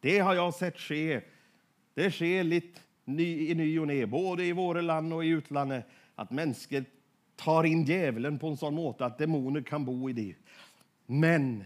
Det 0.00 0.18
har 0.18 0.34
jag 0.34 0.54
sett 0.54 0.78
ske. 0.78 1.20
Det 1.94 2.10
sker 2.10 2.44
lite 2.44 2.80
ny, 3.04 3.50
i 3.50 3.54
ny 3.54 3.78
och 3.78 3.86
ne, 3.86 4.06
både 4.06 4.44
i 4.44 4.52
våra 4.52 4.80
land 4.80 5.12
och 5.12 5.24
i 5.24 5.28
utlandet, 5.28 5.86
att 6.14 6.30
människor 6.30 6.84
tar 7.36 7.64
in 7.64 7.84
djävulen 7.84 8.38
på 8.38 8.48
en 8.48 8.56
sån 8.56 8.74
måte 8.74 9.06
att 9.06 9.18
demoner 9.18 9.62
kan 9.62 9.84
bo 9.84 10.10
i 10.10 10.12
det. 10.12 10.34
Men 11.06 11.64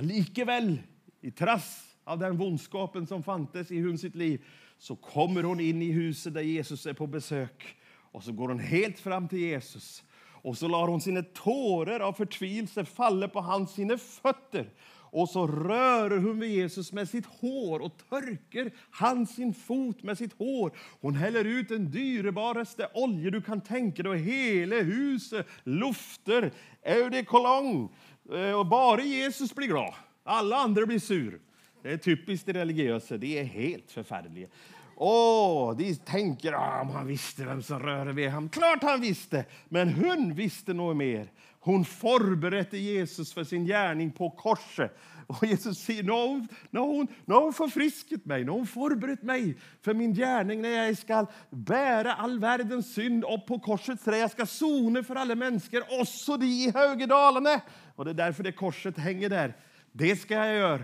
likeväl, 0.00 0.78
i 1.20 1.30
trass 1.30 1.91
av 2.04 2.18
den 2.18 2.36
vondskapen 2.36 3.06
som 3.06 3.22
fanns 3.22 3.70
i 3.70 3.80
hon 3.80 3.98
sitt 3.98 4.14
liv, 4.14 4.44
så 4.78 4.96
kommer 4.96 5.42
hon 5.42 5.60
in 5.60 5.82
i 5.82 5.92
huset 5.92 6.34
där 6.34 6.40
Jesus 6.40 6.86
är 6.86 6.92
på 6.92 7.06
besök 7.06 7.76
och 8.12 8.22
så 8.24 8.32
går 8.32 8.48
hon 8.48 8.58
helt 8.58 8.98
fram 8.98 9.28
till 9.28 9.38
Jesus 9.38 10.04
och 10.42 10.58
så 10.58 10.68
lar 10.68 10.88
hon 10.88 11.00
sina 11.00 11.22
tårar 11.22 12.00
av 12.00 12.12
förtvivelse 12.12 12.84
falla 12.84 13.28
på 13.28 13.40
hans 13.40 13.72
sina 13.72 13.98
fötter 13.98 14.70
och 15.12 15.28
så 15.28 15.46
rör 15.46 16.10
hon 16.10 16.40
vid 16.40 16.50
Jesus 16.50 16.92
med 16.92 17.08
sitt 17.08 17.26
hår 17.26 17.80
och 17.80 17.92
törker 18.10 18.70
han 18.90 19.26
sin 19.26 19.54
fot 19.54 20.02
med 20.02 20.18
sitt 20.18 20.38
hår. 20.38 20.72
Hon 21.00 21.14
häller 21.14 21.44
ut 21.44 21.68
den 21.68 21.90
dyrbaraste 21.90 22.88
olja 22.94 23.30
du 23.30 23.42
kan 23.42 23.60
tänka 23.60 24.02
dig 24.02 24.12
och 24.12 24.18
hela 24.18 24.76
huset 24.76 25.46
lufter 25.64 26.52
eau 26.82 27.08
de 27.08 27.24
cologne. 27.24 27.88
Eh, 28.32 28.58
och 28.58 28.66
bara 28.66 29.02
Jesus 29.02 29.54
blir 29.54 29.66
glad. 29.66 29.94
Alla 30.24 30.56
andra 30.56 30.86
blir 30.86 30.98
sur. 30.98 31.40
Det 31.82 31.92
är 31.92 31.96
typiskt 31.96 32.46
det 32.46 32.52
religiösa. 32.52 33.16
Det 33.16 33.38
är 33.38 33.44
helt 33.44 33.90
förfärligt. 33.90 34.52
Åh, 34.96 35.76
de 35.76 35.94
tänker 35.94 36.52
att 36.52 36.82
om 36.82 36.90
han 36.90 37.06
visste 37.06 37.44
vem 37.44 37.62
som 37.62 37.80
rörde 37.80 38.12
vid 38.12 38.30
honom. 38.30 38.48
Klart 38.48 38.82
han 38.82 39.00
visste, 39.00 39.44
men 39.68 39.88
hon 39.88 40.34
visste 40.34 40.72
nog 40.72 40.96
mer. 40.96 41.28
Hon 41.60 41.84
förberedde 41.84 42.78
Jesus 42.78 43.32
för 43.32 43.44
sin 43.44 43.66
gärning 43.66 44.10
på 44.10 44.30
korset. 44.30 44.98
Och 45.26 45.46
Jesus 45.46 45.78
säger, 45.78 46.02
nu 46.02 46.12
har 46.12 46.26
hon, 46.26 46.48
nu 46.70 46.80
har 46.80 46.86
hon, 46.86 47.06
nu 47.24 47.34
har 47.34 47.42
hon 47.42 47.52
förfriskat 47.52 48.24
mig, 48.24 48.44
nu 48.44 48.50
har 48.50 48.58
hon 48.58 48.66
förberett 48.66 49.22
mig 49.22 49.56
för 49.82 49.94
min 49.94 50.14
gärning 50.14 50.62
när 50.62 50.68
jag 50.68 50.98
ska 50.98 51.26
bära 51.50 52.14
all 52.14 52.38
världens 52.38 52.94
synd 52.94 53.24
upp 53.24 53.46
på 53.46 53.58
korsets 53.58 54.04
trä. 54.04 54.18
Jag 54.18 54.30
ska 54.30 54.46
sona 54.46 55.02
för 55.02 55.14
alla 55.14 55.34
människor, 55.34 55.82
också 56.00 56.36
de 56.36 56.46
i 56.46 56.72
Högedalarna. 56.74 57.60
Och 57.94 58.04
det 58.04 58.10
är 58.10 58.14
därför 58.14 58.42
det 58.42 58.52
korset 58.52 58.98
hänger 58.98 59.28
där. 59.28 59.56
Det 59.92 60.16
ska 60.16 60.34
jag 60.34 60.54
göra. 60.54 60.82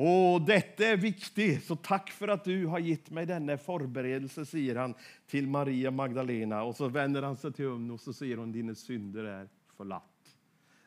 Och 0.00 0.42
detta 0.42 0.86
är 0.86 0.96
viktigt, 0.96 1.64
så 1.64 1.76
tack 1.76 2.10
för 2.10 2.28
att 2.28 2.44
du 2.44 2.66
har 2.66 2.78
gett 2.78 3.10
mig 3.10 3.26
denna 3.26 3.58
förberedelse, 3.58 4.46
säger 4.46 4.76
han 4.76 4.94
till 5.26 5.48
Maria 5.48 5.90
Magdalena. 5.90 6.62
Och 6.62 6.76
så 6.76 6.88
vänder 6.88 7.22
han 7.22 7.36
sig 7.36 7.52
till 7.52 7.70
henne 7.70 7.92
och 7.92 8.00
så 8.00 8.12
säger 8.12 8.36
hon, 8.36 8.52
dina 8.52 8.74
synder 8.74 9.24
är 9.24 9.48
förlatt. 9.76 10.36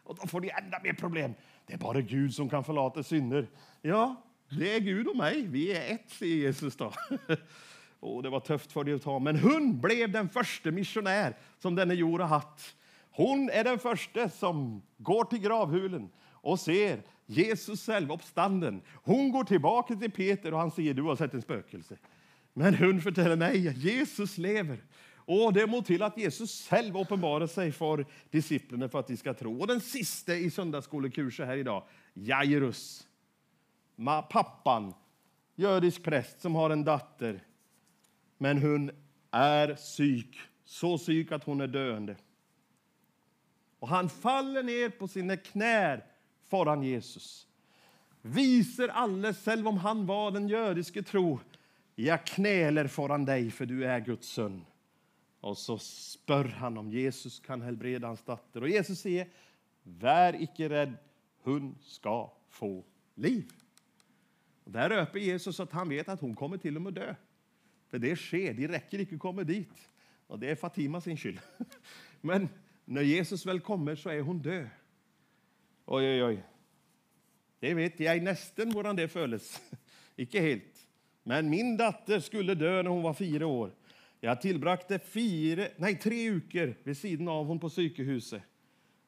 Och 0.04 0.16
då 0.22 0.28
får 0.28 0.42
ni 0.42 0.52
ända 0.64 0.80
mer 0.84 0.94
problem. 0.94 1.34
Det 1.66 1.74
är 1.74 1.78
bara 1.78 2.02
Gud 2.02 2.34
som 2.34 2.50
kan 2.50 2.64
förlata 2.64 3.04
synder. 3.04 3.48
Ja, 3.82 4.16
det 4.50 4.76
är 4.76 4.80
Gud 4.80 5.08
och 5.08 5.18
mig. 5.18 5.46
Vi 5.48 5.72
är 5.78 5.94
ett, 5.94 6.10
säger 6.10 6.36
Jesus 6.36 6.76
då. 6.76 6.94
Och 8.00 8.24
det 8.24 8.30
var 8.30 8.40
tufft 8.40 8.72
för 8.72 8.84
dig 8.84 8.94
att 8.94 9.02
ta. 9.02 9.20
Men 9.20 9.40
hon 9.40 9.82
blev 9.82 10.12
den 10.12 10.30
första 10.30 10.72
missionär 10.72 11.38
som 11.60 11.76
denna 11.76 11.94
jord 11.94 12.22
har 12.22 12.28
haft. 12.28 12.76
Hon 13.12 13.50
är 13.50 13.64
den 13.64 13.80
första 13.80 14.30
som 14.30 14.82
går 14.98 15.24
till 15.24 15.40
gravhulen 15.40 16.10
och 16.42 16.60
ser 16.60 17.02
Jesus 17.32 17.86
själv 17.86 18.12
uppstanden. 18.12 18.82
Hon 19.04 19.32
går 19.32 19.44
tillbaka 19.44 19.96
till 19.96 20.12
Peter 20.12 20.54
och 20.54 20.60
han 20.60 20.72
säger 20.72 20.94
du 20.94 21.02
har 21.02 21.16
sett 21.16 21.34
en 21.34 21.42
spökelse. 21.42 21.98
Men 22.54 22.76
hon 22.76 23.02
förtäller 23.02 23.36
nej, 23.36 23.74
Jesus 23.78 24.38
lever. 24.38 24.84
Och 25.16 25.54
det 25.54 25.68
må 25.68 25.82
till 25.82 26.04
att 26.04 26.18
Jesus 26.18 26.68
själv 26.68 26.98
uppenbarar 26.98 27.48
sig 27.48 27.72
för 27.72 28.06
disciplinerna. 28.30 28.90
för 28.90 29.00
att 29.00 29.08
de 29.08 29.18
ska 29.18 29.34
tro. 29.34 29.60
Och 29.60 29.68
den 29.68 29.82
sista 29.82 30.36
i 30.36 30.52
söndagsskolekursen 30.52 31.48
här 31.48 31.58
idag, 31.58 31.84
Jairus. 32.14 33.08
Pappan, 34.30 34.94
judisk 35.56 36.04
präst 36.04 36.42
som 36.42 36.56
har 36.56 36.70
en 36.70 36.84
dotter. 36.84 37.44
Men 38.38 38.58
hon 38.58 38.92
är 39.32 39.76
psyk, 39.76 40.40
så 40.66 40.98
psyk 40.98 41.32
att 41.32 41.44
hon 41.44 41.62
är 41.62 41.68
döende. 41.68 42.16
Och 43.80 43.88
han 43.88 44.10
faller 44.10 44.64
ner 44.64 44.90
på 44.90 45.08
sina 45.08 45.38
knän 45.38 46.02
föran 46.52 46.84
Jesus. 46.84 47.48
Viser 48.22 48.88
alle, 48.88 49.34
själv 49.34 49.68
om 49.68 49.78
han 49.78 50.06
var 50.06 50.32
den 50.32 50.48
judiske 50.48 51.04
tro, 51.04 51.40
jag 51.96 52.26
knäler 52.26 52.88
föran 52.88 53.26
dig 53.26 53.52
för 53.52 53.66
du 53.66 53.86
är 53.86 54.00
Guds 54.00 54.28
son. 54.28 54.66
Och 55.40 55.58
så 55.58 55.78
spör 55.78 56.46
han 56.46 56.78
om 56.78 56.92
Jesus 56.92 57.40
kan 57.40 57.62
helbreda 57.62 58.08
hans 58.08 58.24
dotter. 58.24 58.62
Och 58.62 58.70
Jesus 58.70 59.00
säger, 59.00 59.28
var 59.84 60.44
icke 60.44 60.70
rädd, 60.70 60.94
hon 61.44 61.76
ska 61.82 62.32
få 62.50 62.84
liv. 63.16 63.52
Och 64.64 64.72
där 64.72 64.90
röper 64.90 65.20
Jesus 65.20 65.60
att 65.60 65.72
han 65.72 65.90
vet 65.90 66.10
att 66.10 66.22
hon 66.22 66.36
kommer 66.36 66.58
till 66.58 66.76
och 66.76 66.82
med 66.82 66.94
dö. 66.94 67.16
För 67.90 68.00
det 68.00 68.16
sker, 68.16 68.54
det 68.54 68.68
räcker 68.68 69.00
inte 69.00 69.16
att 69.16 69.22
komma 69.22 69.44
dit. 69.44 69.90
Och 70.28 70.40
det 70.40 70.52
är 70.52 70.56
Fatima 70.56 71.02
sin 71.02 71.18
skyld. 71.18 71.40
Men 72.22 72.50
när 72.86 73.02
Jesus 73.02 73.46
väl 73.46 73.60
kommer 73.60 73.96
så 73.96 74.10
är 74.10 74.22
hon 74.22 74.42
död. 74.42 74.70
Oj, 75.94 76.06
oj, 76.06 76.24
oj. 76.24 76.44
Det 77.60 77.74
vet 77.74 78.00
jag 78.00 78.24
nästan 78.24 78.72
hur 78.72 78.94
det 78.94 79.08
föles. 79.08 79.62
Icke 80.16 80.42
helt. 80.42 80.88
Men 81.24 81.50
min 81.50 81.78
datter 81.78 82.20
skulle 82.20 82.56
dö 82.56 82.84
när 82.84 82.90
hon 82.90 83.02
var 83.02 83.14
fyra 83.14 83.48
år. 83.48 83.72
Jag 84.20 84.42
tillbrakte 84.42 85.00
fire, 85.00 85.72
nej, 85.78 85.96
tre 85.96 86.30
uker 86.30 86.78
vid 86.84 86.98
sidan 86.98 87.28
av 87.28 87.46
hon 87.46 87.60
på 87.60 87.70
psykehuset. 87.70 88.42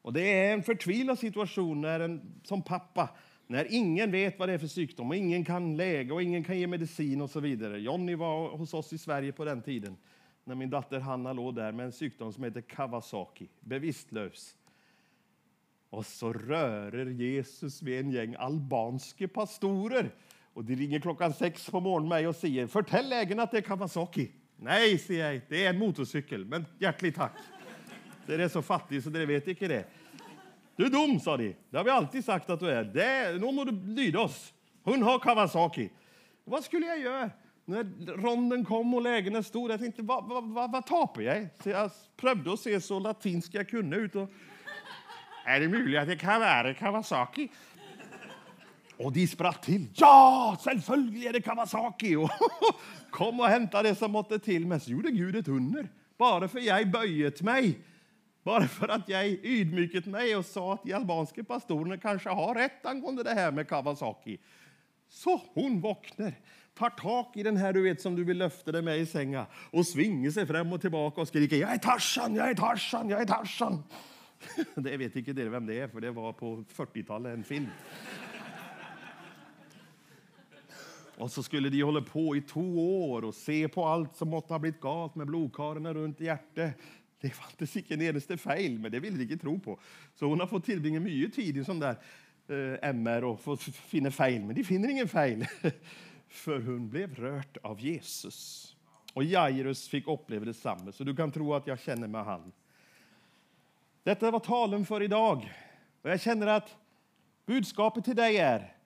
Och 0.01 0.13
det 0.13 0.21
är 0.21 0.53
en 0.53 0.63
förtvivlad 0.63 1.19
situation 1.19 1.81
när 1.81 1.99
en, 1.99 2.41
som 2.43 2.61
pappa 2.61 3.09
när 3.47 3.73
ingen 3.73 4.11
vet 4.11 4.39
vad 4.39 4.49
det 4.49 4.53
är 4.53 4.57
för 4.57 4.67
sjukdom 4.67 5.09
och 5.09 5.15
ingen 5.15 5.45
kan 5.45 5.77
läka 5.77 6.13
och 6.13 6.23
ingen 6.23 6.43
kan 6.43 6.59
ge 6.59 6.67
medicin 6.67 7.21
och 7.21 7.29
så 7.29 7.39
vidare. 7.39 7.79
Johnny 7.79 8.15
var 8.15 8.57
hos 8.57 8.73
oss 8.73 8.93
i 8.93 8.97
Sverige 8.97 9.31
på 9.31 9.45
den 9.45 9.61
tiden 9.61 9.97
när 10.43 10.55
min 10.55 10.69
dotter 10.69 10.99
Hanna 10.99 11.33
låg 11.33 11.55
där 11.55 11.71
med 11.71 11.85
en 11.85 11.91
sjukdom 11.91 12.33
som 12.33 12.43
heter 12.43 12.61
Kawasaki, 12.61 13.47
bevisstlös. 13.59 14.57
Och 15.93 16.05
så 16.05 16.33
rörer 16.33 17.05
Jesus 17.05 17.81
med 17.81 17.99
en 17.99 18.11
gäng 18.11 18.35
albanske 18.39 19.27
pastorer. 19.27 20.11
Och 20.53 20.65
de 20.65 20.75
ringer 20.75 20.99
klockan 20.99 21.33
sex 21.33 21.69
på 21.69 21.79
morgonen 21.79 22.09
mig 22.09 22.27
och 22.27 22.35
säger 22.35 22.67
Förtäll 22.67 23.13
ägaren 23.13 23.39
att 23.39 23.51
det 23.51 23.57
är 23.57 23.61
Kawasaki. 23.61 24.31
Nej, 24.57 24.97
säger 24.97 25.31
jag, 25.31 25.41
det 25.49 25.65
är 25.65 25.69
en 25.69 25.79
motorcykel, 25.79 26.45
men 26.45 26.65
hjärtligt 26.79 27.15
tack. 27.15 27.31
Det 28.25 28.33
är 28.33 28.47
så 28.47 28.61
fattig 28.61 29.03
så 29.03 29.09
det 29.09 29.25
vet 29.25 29.47
inte 29.47 29.67
det. 29.67 29.85
Du 30.75 30.85
är 30.85 30.89
dum, 30.89 31.19
sa 31.19 31.37
de. 31.37 31.55
Det 31.69 31.77
har 31.77 31.83
vi 31.83 31.89
alltid 31.89 32.25
sagt 32.25 32.49
att 32.49 32.59
du 32.59 32.69
är. 32.69 32.83
Det, 32.83 33.39
nu 33.39 33.51
må 33.51 33.63
du 33.63 33.71
lyda 33.95 34.19
oss. 34.19 34.53
Hon 34.83 35.03
har 35.03 35.19
Kawasaki. 35.19 35.89
Vad 36.43 36.63
skulle 36.63 36.85
jag 36.85 36.99
göra? 36.99 37.29
När 37.65 37.83
ronden 38.21 38.65
kom 38.65 38.93
och 38.93 39.01
lägena 39.01 39.43
stod, 39.43 39.71
jag 39.71 39.79
tänkte, 39.79 40.01
vad, 40.01 40.25
vad, 40.29 40.43
vad, 40.43 40.71
vad 40.71 40.85
tapar 40.85 41.21
jag? 41.21 41.47
Så 41.63 41.69
jag 41.69 41.91
prövade 42.17 42.53
att 42.53 42.59
se 42.59 42.81
så 42.81 42.99
latinska 42.99 43.57
jag 43.57 43.69
kunde 43.69 43.97
ut. 43.97 44.15
Och, 44.15 44.29
är 45.45 45.59
det 45.59 45.67
möjligt 45.67 45.99
att 45.99 46.07
det 46.07 46.15
kan 46.15 46.41
vara 46.41 46.73
Kawasaki? 46.73 47.49
Och 48.97 49.13
de 49.13 49.27
spratt 49.27 49.63
till. 49.63 49.87
Ja, 49.95 50.57
självföljd 50.63 51.25
är 51.25 51.33
det 51.33 51.41
Kawasaki! 51.41 52.15
Och 52.15 52.29
kom 53.11 53.39
och 53.39 53.47
hämta 53.47 53.83
det 53.83 53.95
som 53.95 54.11
måtte 54.11 54.39
till. 54.39 54.67
Men 54.67 54.79
så 54.79 54.91
gjorde 54.91 55.11
Gud 55.11 55.35
ett 55.35 55.47
under. 55.47 55.87
Bara 56.17 56.47
för 56.47 56.59
jag 56.59 56.91
böjet 56.91 57.41
mig. 57.41 57.79
Bara 58.43 58.67
för 58.67 58.87
att 58.87 59.09
jag 59.09 59.25
ydmyket 59.25 60.05
mig 60.05 60.35
och 60.35 60.45
sa 60.45 60.73
att 60.73 60.83
de 60.83 60.93
albanska 60.93 61.43
pastorerna 61.43 61.97
kanske 61.97 62.29
har 62.29 62.55
rätt 62.55 62.85
angående 62.85 63.23
det 63.23 63.33
här 63.33 63.51
med 63.51 63.69
Kawasaki. 63.69 64.37
Så 65.09 65.41
hon 65.53 65.81
vaknar, 65.81 66.33
tar 66.77 66.89
tak 66.89 67.37
i 67.37 67.43
den 67.43 67.57
här 67.57 67.73
du 67.73 67.81
vet 67.81 68.01
som 68.01 68.15
du 68.15 68.23
vill 68.23 68.37
löfta 68.37 68.71
dig 68.71 68.81
med 68.81 68.99
i 68.99 69.05
sänga 69.05 69.45
och 69.71 69.87
svingar 69.87 70.31
sig 70.31 70.45
fram 70.45 70.73
och 70.73 70.81
tillbaka 70.81 71.21
och 71.21 71.27
skriker 71.27 71.57
jag 71.57 71.73
är 71.73 71.77
Tarzan, 71.77 72.35
jag 72.35 72.49
är 72.49 72.53
Tarzan, 72.53 73.09
jag 73.09 73.21
är 73.21 73.25
Tarzan. 73.25 73.83
Det 74.75 74.97
vet 74.97 75.15
inte 75.15 75.33
dere 75.33 75.49
vem 75.49 75.65
det 75.65 75.79
är, 75.79 75.87
för 75.87 76.01
det 76.01 76.11
var 76.11 76.33
på 76.33 76.63
40-talet 76.75 77.33
en 77.33 77.43
film. 77.43 77.67
Och 81.17 81.31
så 81.31 81.43
skulle 81.43 81.69
de 81.69 81.81
hålla 81.81 82.01
på 82.01 82.35
i 82.35 82.41
två 82.41 83.11
år 83.11 83.23
och 83.23 83.35
se 83.35 83.67
på 83.67 83.85
allt 83.85 84.15
som 84.15 84.29
måtte 84.29 84.53
ha 84.53 84.59
blivit 84.59 84.81
galt 84.81 85.15
med 85.15 85.27
blodkarlarna 85.27 85.93
runt 85.93 86.19
hjärtat. 86.19 86.71
Det 87.21 87.29
fanns 87.29 87.77
inte 87.77 87.93
en 87.93 88.01
eneste 88.01 88.37
fel, 88.37 88.79
men 88.79 88.91
det 88.91 88.99
ville 88.99 89.17
de 89.17 89.23
inte 89.23 89.37
tro 89.37 89.59
på. 89.59 89.79
Så 90.15 90.25
hon 90.25 90.39
har 90.39 90.47
fått 90.47 90.65
tillbringa 90.65 90.99
mycket 90.99 91.33
tid 91.33 91.57
i 91.57 91.63
sån 91.63 91.79
där 91.79 91.95
eh, 92.47 92.89
MR 92.89 93.23
och 93.23 93.39
fått 93.39 93.61
finna 93.61 94.11
fel, 94.11 94.41
men 94.43 94.55
de 94.55 94.63
finner 94.63 94.89
ingen 94.89 95.07
fel. 95.07 95.45
För 96.27 96.61
hon 96.61 96.89
blev 96.89 97.15
rört 97.15 97.57
av 97.57 97.79
Jesus. 97.81 98.69
Och 99.13 99.23
Jairus 99.23 99.87
fick 99.87 100.07
uppleva 100.07 100.45
detsamma, 100.45 100.91
så 100.91 101.03
du 101.03 101.15
kan 101.15 101.31
tro 101.31 101.53
att 101.53 101.67
jag 101.67 101.79
känner 101.79 102.07
med 102.07 102.25
han. 102.25 102.51
Detta 104.03 104.31
var 104.31 104.39
talen 104.39 104.85
för 104.85 105.03
idag. 105.03 105.53
Och 106.01 106.09
jag 106.09 106.21
känner 106.21 106.47
att 106.47 106.75
budskapet 107.45 108.05
till 108.05 108.15
dig 108.15 108.37
är 108.37 108.77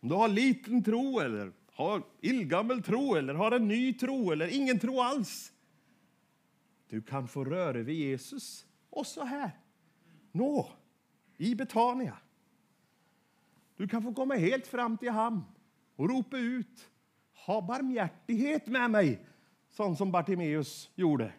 om 0.00 0.08
du 0.08 0.14
har 0.14 0.28
liten 0.28 0.84
tro 0.84 1.20
eller 1.20 1.52
har 1.72 2.02
illgammal 2.20 2.82
tro 2.82 3.14
eller 3.14 3.34
har 3.34 3.52
en 3.52 3.68
ny 3.68 3.94
tro 3.94 4.32
eller 4.32 4.54
ingen 4.54 4.78
tro 4.78 5.00
alls. 5.00 5.52
Du 6.88 7.02
kan 7.02 7.28
få 7.28 7.44
röra 7.44 7.78
vid 7.78 7.96
Jesus 7.96 8.66
också 8.90 9.22
här. 9.22 9.50
Nå, 10.32 10.68
i 11.36 11.54
Betania. 11.54 12.16
Du 13.76 13.88
kan 13.88 14.02
få 14.02 14.14
komma 14.14 14.34
helt 14.34 14.66
fram 14.66 14.98
till 14.98 15.10
ham 15.10 15.44
och 15.96 16.10
ropa 16.10 16.38
ut 16.38 16.88
ha 17.46 17.60
barmhärtighet 17.60 18.66
med 18.66 18.90
mig, 18.90 19.26
sån 19.70 19.96
som 19.96 20.12
Bartimeus 20.12 20.90
gjorde. 20.94 21.32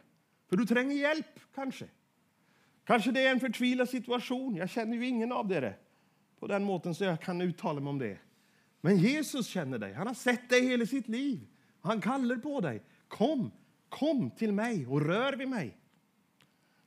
För 0.49 0.57
du 0.57 0.65
tränger 0.65 0.95
hjälp, 0.95 1.39
kanske. 1.55 1.85
Kanske 2.85 3.11
det 3.11 3.27
är 3.27 3.31
en 3.31 3.39
förtvivlad 3.39 3.89
situation. 3.89 4.55
Jag 4.55 4.69
känner 4.69 4.97
ju 4.97 5.07
ingen 5.07 5.31
av 5.31 5.47
det 5.47 5.75
på 6.39 6.47
den 6.47 6.63
måten 6.63 6.95
så 6.95 7.03
jag 7.03 7.21
kan 7.21 7.41
uttala 7.41 7.79
mig 7.79 7.89
om 7.89 7.99
det. 7.99 8.17
Men 8.81 8.97
Jesus 8.97 9.47
känner 9.47 9.77
dig. 9.77 9.93
Han 9.93 10.07
har 10.07 10.13
sett 10.13 10.49
dig 10.49 10.67
hela 10.67 10.85
sitt 10.85 11.07
liv. 11.07 11.47
Han 11.81 12.01
kallar 12.01 12.35
på 12.35 12.61
dig. 12.61 12.83
Kom, 13.07 13.51
kom 13.89 14.31
till 14.31 14.51
mig 14.51 14.87
och 14.87 15.01
rör 15.01 15.33
vid 15.33 15.47
mig. 15.47 15.77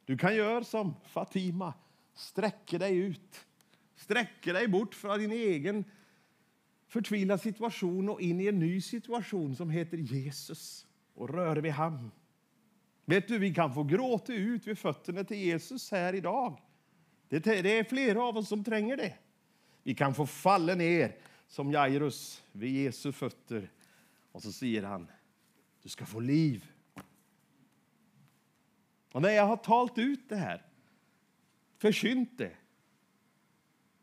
Du 0.05 0.19
kan 0.19 0.37
göra 0.37 0.65
som 0.65 0.95
Fatima. 1.05 1.75
Sträcka 2.15 2.79
dig 2.79 2.97
ut. 2.97 3.47
Sträcka 3.95 4.53
dig 4.53 4.69
bort 4.69 4.95
från 4.95 5.19
din 5.19 5.33
egen 5.33 5.85
förtvivlade 6.89 7.43
situation 7.43 8.09
och 8.09 8.21
in 8.21 8.41
i 8.41 8.47
en 8.47 8.59
ny 8.59 8.81
situation 8.81 9.57
som 9.57 9.71
heter 9.71 9.97
Jesus 9.97 10.87
och 11.15 11.31
rör 11.31 11.57
vid 11.57 11.73
honom. 11.73 12.11
Vet 13.09 13.29
du, 13.29 13.39
vi 13.39 13.55
kan 13.55 13.75
få 13.75 13.85
gråta 13.85 14.33
ut 14.33 14.67
vid 14.67 14.79
fötterna 14.79 15.25
till 15.25 15.37
Jesus 15.37 15.91
här 15.91 16.15
idag. 16.15 16.61
Det 17.29 17.47
är 17.47 17.85
flera 17.85 18.23
av 18.23 18.37
oss 18.37 18.49
som 18.49 18.65
tränger 18.65 18.97
det. 18.97 19.15
Vi 19.83 19.95
kan 19.95 20.15
få 20.15 20.27
falla 20.27 20.75
ner 20.75 21.17
som 21.49 21.73
Jairus 21.73 22.43
vid 22.53 22.85
Jesu 22.85 23.13
fötter 23.13 23.71
och 24.33 24.43
så 24.43 24.53
säger 24.53 24.83
han, 24.83 25.11
du 25.83 25.89
ska 25.89 26.07
få 26.07 26.21
liv. 26.21 26.73
Och 29.13 29.23
när 29.23 29.31
jag 29.31 29.47
har 29.47 29.57
talt 29.57 29.99
ut 29.99 30.29
det 30.29 30.37
här, 30.37 30.67
försynt 31.79 32.39
det, 32.39 32.57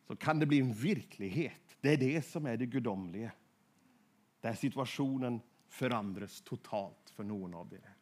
så 0.07 0.15
kan 0.15 0.39
det 0.39 0.45
bli 0.45 0.59
en 0.59 0.73
verklighet. 0.73 1.77
Det 1.81 1.89
är 1.89 1.97
det 1.97 2.21
som 2.25 2.45
är 2.45 2.57
det 2.57 2.65
gudomliga. 2.65 3.31
Där 4.41 4.53
situationen 4.53 5.39
förändras 5.67 6.41
totalt 6.41 7.09
för 7.09 7.23
någon 7.23 7.53
av 7.53 7.73
er. 7.73 7.92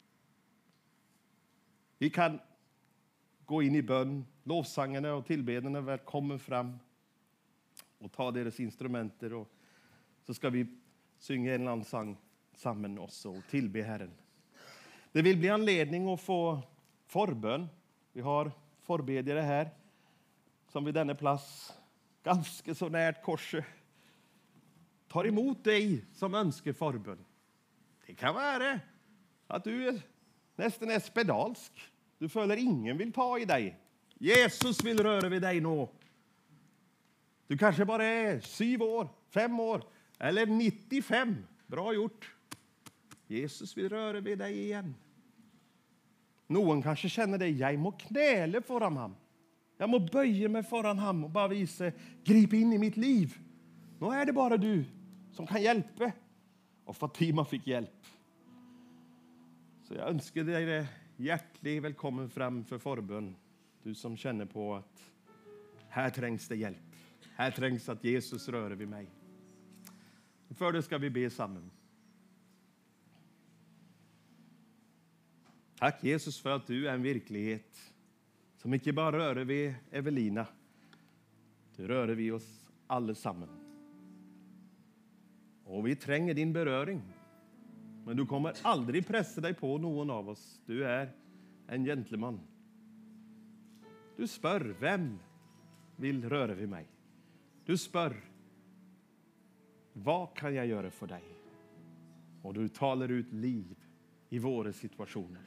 Vi 2.02 2.10
kan 2.10 2.40
gå 3.46 3.62
in 3.62 3.76
i 3.76 3.82
bön. 3.82 4.26
Lovsångarna 4.44 5.14
och 5.14 5.26
tillbedjarna 5.26 5.98
kommer 5.98 6.38
fram 6.38 6.80
och 7.98 8.12
ta 8.12 8.32
deras 8.32 8.60
instrumenter 8.60 9.34
och 9.34 9.50
så 10.24 10.34
ska 10.34 10.50
vi 10.50 10.66
synga 11.18 11.56
en 11.56 11.62
annan 11.62 11.84
sång 11.84 12.18
samman 12.54 13.00
också 13.00 13.30
och 13.30 13.44
tillbe 13.50 13.82
Herren. 13.82 14.12
Det 15.12 15.22
vill 15.22 15.38
bli 15.38 15.50
anledning 15.50 16.14
att 16.14 16.22
få 16.22 16.62
förbön. 17.06 17.68
Vi 18.14 18.22
har 18.22 18.52
förbedjare 18.80 19.42
här 19.42 19.70
som 20.68 20.86
vid 20.86 20.94
denna 20.94 21.16
plats 21.16 21.74
ganska 22.24 22.76
så 22.76 22.90
närt 22.90 23.24
korset 23.24 23.66
tar 25.08 25.28
emot 25.28 25.64
dig 25.64 26.06
som 26.14 26.36
önskar 26.36 26.74
förbön. 26.74 27.26
Det 28.06 28.14
kan 28.14 28.36
vara 28.36 28.80
att 29.48 29.64
du 29.64 29.88
är 29.88 30.02
nästan 30.56 30.90
är 30.90 31.00
spedalsk. 31.00 31.91
Du 32.22 32.30
följer 32.30 32.58
ingen 32.58 32.98
vill 32.98 33.14
ta 33.14 33.40
i 33.40 33.46
dig. 33.46 33.80
Jesus 34.20 34.84
vill 34.84 35.04
röra 35.04 35.30
vid 35.30 35.42
dig 35.42 35.62
nu. 35.62 35.88
Du 37.48 37.58
kanske 37.58 37.86
bara 37.86 38.06
är 38.06 38.42
sju 38.42 38.78
år, 38.78 39.10
fem 39.30 39.60
år 39.60 39.84
eller 40.20 40.46
95. 40.46 41.36
Bra 41.68 41.94
gjort. 41.94 42.36
Jesus 43.28 43.78
vill 43.78 43.90
röra 43.90 44.20
vid 44.20 44.38
dig 44.38 44.60
igen. 44.60 44.96
Någon 46.48 46.82
kanske 46.82 47.10
känner 47.10 47.38
dig, 47.38 47.60
jag 47.60 47.80
må 47.80 47.92
knäle 47.92 48.62
föran 48.62 48.98
ham. 48.98 49.16
Jag 49.78 49.90
må 49.90 50.00
böja 50.00 50.50
mig 50.50 50.64
föran 50.64 51.00
ham 51.00 51.24
och 51.24 51.30
bara 51.30 51.48
visa, 51.48 51.92
grip 52.24 52.54
in 52.54 52.74
i 52.74 52.78
mitt 52.78 52.98
liv. 52.98 53.38
Nu 54.00 54.08
är 54.08 54.26
det 54.26 54.34
bara 54.34 54.58
du 54.58 54.86
som 55.32 55.48
kan 55.48 55.62
hjälpa. 55.62 56.12
Och 56.86 56.98
Fatima 56.98 57.46
fick 57.46 57.68
hjälp. 57.68 58.06
Så 59.88 59.94
jag 59.94 60.10
önskar 60.10 60.44
dig 60.44 60.86
hjärtligt 61.22 61.84
välkommen 61.84 62.30
fram 62.30 62.66
för 62.66 62.78
förbön. 62.78 63.36
Du 63.84 63.96
som 63.96 64.18
känner 64.18 64.46
på 64.46 64.76
att 64.76 65.12
här 65.90 66.10
trängs 66.10 66.48
det 66.48 66.56
hjälp. 66.56 66.96
Här 67.36 67.52
trängs 67.52 67.90
att 67.90 68.04
Jesus 68.04 68.50
rör 68.50 68.72
vid 68.72 68.88
mig. 68.88 69.08
För 70.50 70.72
det 70.72 70.84
ska 70.84 70.98
vi 70.98 71.10
be 71.10 71.30
samman. 71.30 71.72
Tack 75.76 76.04
Jesus 76.04 76.42
för 76.42 76.50
att 76.50 76.68
du 76.68 76.88
är 76.88 76.94
en 76.94 77.04
verklighet 77.04 77.94
som 78.58 78.74
inte 78.74 78.94
bara 78.94 79.18
rör 79.18 79.36
vid 79.36 79.74
Evelina. 79.92 80.48
Du 81.76 81.88
rör 81.88 82.08
vid 82.08 82.34
oss 82.34 82.68
allesammans. 82.88 83.52
Och 85.64 85.88
vi 85.88 85.96
tränger 85.96 86.34
din 86.34 86.54
beröring. 86.54 87.02
Men 88.06 88.18
du 88.18 88.26
kommer 88.26 88.54
aldrig 88.62 89.08
pressa 89.08 89.42
dig 89.42 89.54
på 89.54 89.78
någon 89.78 90.10
av 90.10 90.30
oss. 90.30 90.62
Du 90.66 90.86
är 90.86 91.12
en 91.68 91.86
gentleman. 91.86 92.40
Du 94.18 94.28
spör, 94.28 94.76
vem 94.80 95.20
vill 95.96 96.30
röra 96.30 96.54
vid 96.54 96.70
mig? 96.70 96.88
Du 97.66 97.78
spör, 97.78 98.16
vad 99.94 100.34
kan 100.34 100.56
jag 100.56 100.68
göra 100.68 100.92
för 100.92 101.08
dig? 101.08 101.24
Och 102.42 102.54
du 102.54 102.68
talar 102.68 103.12
ut 103.12 103.34
liv 103.34 103.76
i 104.30 104.40
våra 104.40 104.74
situationer. 104.74 105.42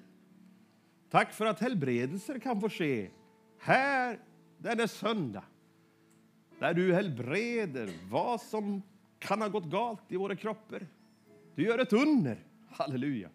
Tack 1.11 1.33
för 1.33 1.47
att 1.47 1.61
helbredelser 1.61 2.39
kan 2.39 2.61
få 2.61 2.69
ske 2.69 3.11
här 3.59 4.19
denna 4.59 4.89
söndag. 4.89 5.45
Där 6.59 6.75
du 6.75 6.95
helbreder 6.95 7.91
vad 8.11 8.41
som 8.41 8.83
kan 9.19 9.41
ha 9.41 9.49
gått 9.49 9.65
galt 9.65 10.13
i 10.13 10.17
våra 10.17 10.37
kroppar. 10.37 10.87
Du 11.55 11.63
gör 11.63 11.79
ett 11.79 11.93
under. 11.93 12.39
Halleluja. 12.69 13.31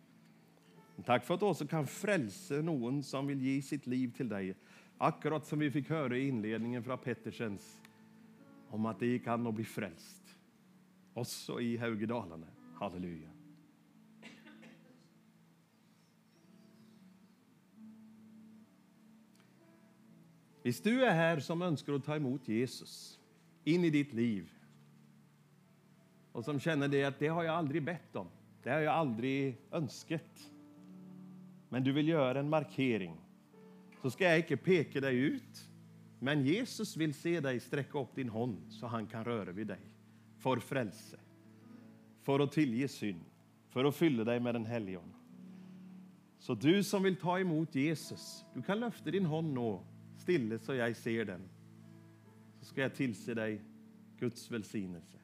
Tack 1.06 1.26
för 1.26 1.34
att 1.34 1.40
du 1.40 1.46
också 1.46 1.68
kan 1.68 1.88
frälsa 1.88 2.54
någon 2.54 3.04
som 3.04 3.28
vill 3.28 3.42
ge 3.42 3.62
sitt 3.62 3.88
liv 3.88 4.12
till 4.18 4.30
dig. 4.30 4.56
Akkurat 4.98 5.46
som 5.46 5.60
vi 5.60 5.72
fick 5.72 5.90
höra 5.90 6.18
i 6.18 6.28
inledningen 6.28 6.84
från 6.84 6.98
Pettersens 6.98 7.82
om 8.70 8.86
att 8.86 9.00
det 9.00 9.06
gick 9.06 9.28
an 9.28 9.48
att 9.48 9.54
bli 9.54 9.64
frälst. 9.64 10.24
Också 11.14 11.62
i 11.62 11.78
Haugedalarna. 11.78 12.48
Halleluja. 12.76 13.30
Visst, 20.64 20.84
du 20.84 21.06
är 21.06 21.14
här 21.14 21.40
som 21.40 21.62
önskar 21.62 21.94
att 21.94 22.06
ta 22.06 22.16
emot 22.16 22.48
Jesus 22.48 23.20
in 23.64 23.84
i 23.84 23.90
ditt 23.90 24.14
liv 24.14 24.52
och 26.32 26.46
som 26.46 26.60
känner 26.60 26.88
det 26.88 27.04
att 27.04 27.20
det 27.20 27.28
har 27.28 27.44
jag 27.44 27.56
aldrig 27.56 27.84
bett 27.84 28.16
om, 28.16 28.28
det 28.64 28.70
har 28.70 28.80
jag 28.80 28.94
aldrig 28.94 29.58
önskat. 29.72 30.52
Men 31.70 31.84
du 31.84 31.92
vill 31.92 32.08
göra 32.08 32.40
en 32.40 32.50
markering, 32.50 33.18
så 34.02 34.10
ska 34.10 34.24
jag 34.24 34.38
inte 34.38 34.58
peka 34.58 35.02
dig 35.02 35.18
ut 35.18 35.70
Men 36.20 36.46
Jesus 36.46 36.98
vill 36.98 37.14
se 37.14 37.40
dig 37.40 37.60
sträcka 37.60 38.00
upp 38.00 38.16
din 38.16 38.30
hand 38.30 38.58
så 38.70 38.88
han 38.88 39.08
kan 39.08 39.26
röra 39.26 39.52
vid 39.52 39.68
dig. 39.68 39.80
För 40.38 40.58
frälse, 40.58 41.18
för 42.22 42.40
att 42.40 42.52
tillge 42.52 42.88
synd, 42.88 43.26
för 43.70 43.86
att 43.86 43.96
fylla 43.96 44.24
dig 44.24 44.40
med 44.40 44.56
den 44.56 44.66
helige 44.66 45.00
Så 46.40 46.54
du 46.54 46.84
som 46.84 47.04
vill 47.04 47.16
ta 47.16 47.40
emot 47.40 47.76
Jesus, 47.76 48.46
du 48.54 48.62
kan 48.62 48.80
lyfta 48.80 49.12
din 49.12 49.26
hand 49.26 49.54
nu, 49.54 49.80
stille 50.18 50.60
så 50.60 50.74
jag 50.74 50.96
ser 50.96 51.26
den. 51.26 51.50
Så 52.60 52.66
ska 52.66 52.82
jag 52.82 52.96
tillse 52.96 53.34
dig 53.34 53.62
Guds 54.20 54.52
välsignelse. 54.52 55.19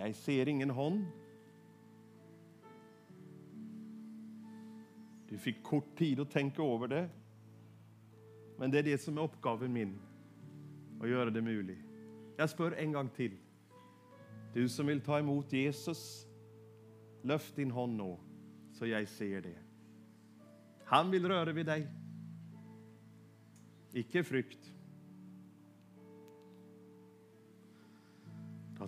Jag 0.00 0.14
ser 0.14 0.48
ingen 0.48 0.70
hand. 0.70 1.06
Du 5.28 5.38
fick 5.38 5.62
kort 5.62 5.96
tid 5.96 6.20
att 6.20 6.30
tänka 6.30 6.62
över 6.62 6.88
det. 6.88 7.08
Men 8.58 8.70
det 8.70 8.78
är 8.78 8.82
det 8.82 8.98
som 8.98 9.18
är 9.18 9.22
uppgaven 9.22 9.72
min, 9.72 9.98
att 11.00 11.08
göra 11.08 11.30
det 11.30 11.42
möjligt. 11.42 11.84
Jag 12.36 12.50
spör 12.50 12.72
en 12.72 12.92
gång 12.92 13.08
till. 13.08 13.36
Du 14.54 14.68
som 14.68 14.86
vill 14.86 15.00
ta 15.00 15.18
emot 15.18 15.52
Jesus, 15.52 16.26
lyft 17.22 17.56
din 17.56 17.70
hand 17.70 17.96
nu, 17.96 18.16
så 18.72 18.86
jag 18.86 19.08
ser 19.08 19.40
det. 19.40 19.58
Han 20.84 21.10
vill 21.10 21.28
röra 21.28 21.52
vid 21.52 21.66
dig. 21.66 21.88
Icke 23.92 24.24
frykt. 24.24 24.72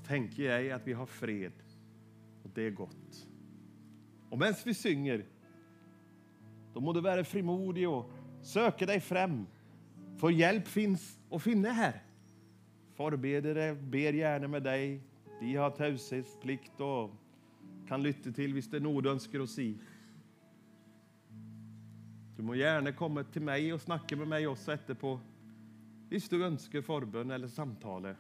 Tänker 0.07 0.43
jag 0.43 0.71
att 0.71 0.87
vi 0.87 0.93
har 0.93 1.07
fred 1.07 1.53
och 2.43 2.51
det 2.55 2.63
är 2.63 2.71
gott. 2.71 3.29
Och 4.31 4.39
medan 4.39 4.55
vi 4.65 4.75
synger, 4.75 5.25
då 6.75 6.81
må 6.81 6.93
du 6.93 7.01
vara 7.01 7.25
frimodig 7.25 7.89
och 7.89 8.11
söka 8.43 8.87
dig 8.87 9.01
fram. 9.01 9.47
För 10.17 10.31
hjälp 10.31 10.69
finns 10.69 11.19
att 11.31 11.43
finna 11.43 11.69
här. 11.69 12.03
Forbedere 12.95 13.75
ber 13.75 14.13
gärna 14.13 14.49
med 14.49 14.63
dig. 14.63 15.01
De 15.41 15.57
har 15.57 15.71
taushetsplikt 15.71 16.81
och 16.81 17.11
kan 17.89 18.03
lytte 18.03 18.33
till 18.33 18.53
hvis 18.53 18.71
det 18.71 18.77
är 18.77 18.81
något 18.81 19.05
du 19.05 19.11
önskar 19.11 19.41
att 19.41 19.51
si. 19.51 19.79
Du 22.37 22.43
må 22.43 22.55
gärna 22.55 22.93
komma 22.93 23.25
till 23.25 23.43
mig 23.43 23.73
och 23.73 23.81
snacka 23.81 24.17
med 24.17 24.29
mig 24.29 24.47
också 24.47 24.73
efterpå. 24.73 25.21
Hvis 26.09 26.29
du 26.29 26.45
önskar 26.45 26.83
förbön 26.83 27.31
eller 27.31 27.49
samtal 27.49 28.15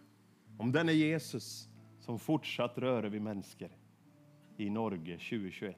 om 0.59 0.73
denne 0.73 0.93
Jesus 0.93 1.69
som 2.03 2.19
fortsatt 2.19 2.79
rör 2.79 3.03
vid 3.03 3.23
människor 3.23 3.71
i 4.57 4.71
Norge 4.71 5.19
2021. 5.19 5.77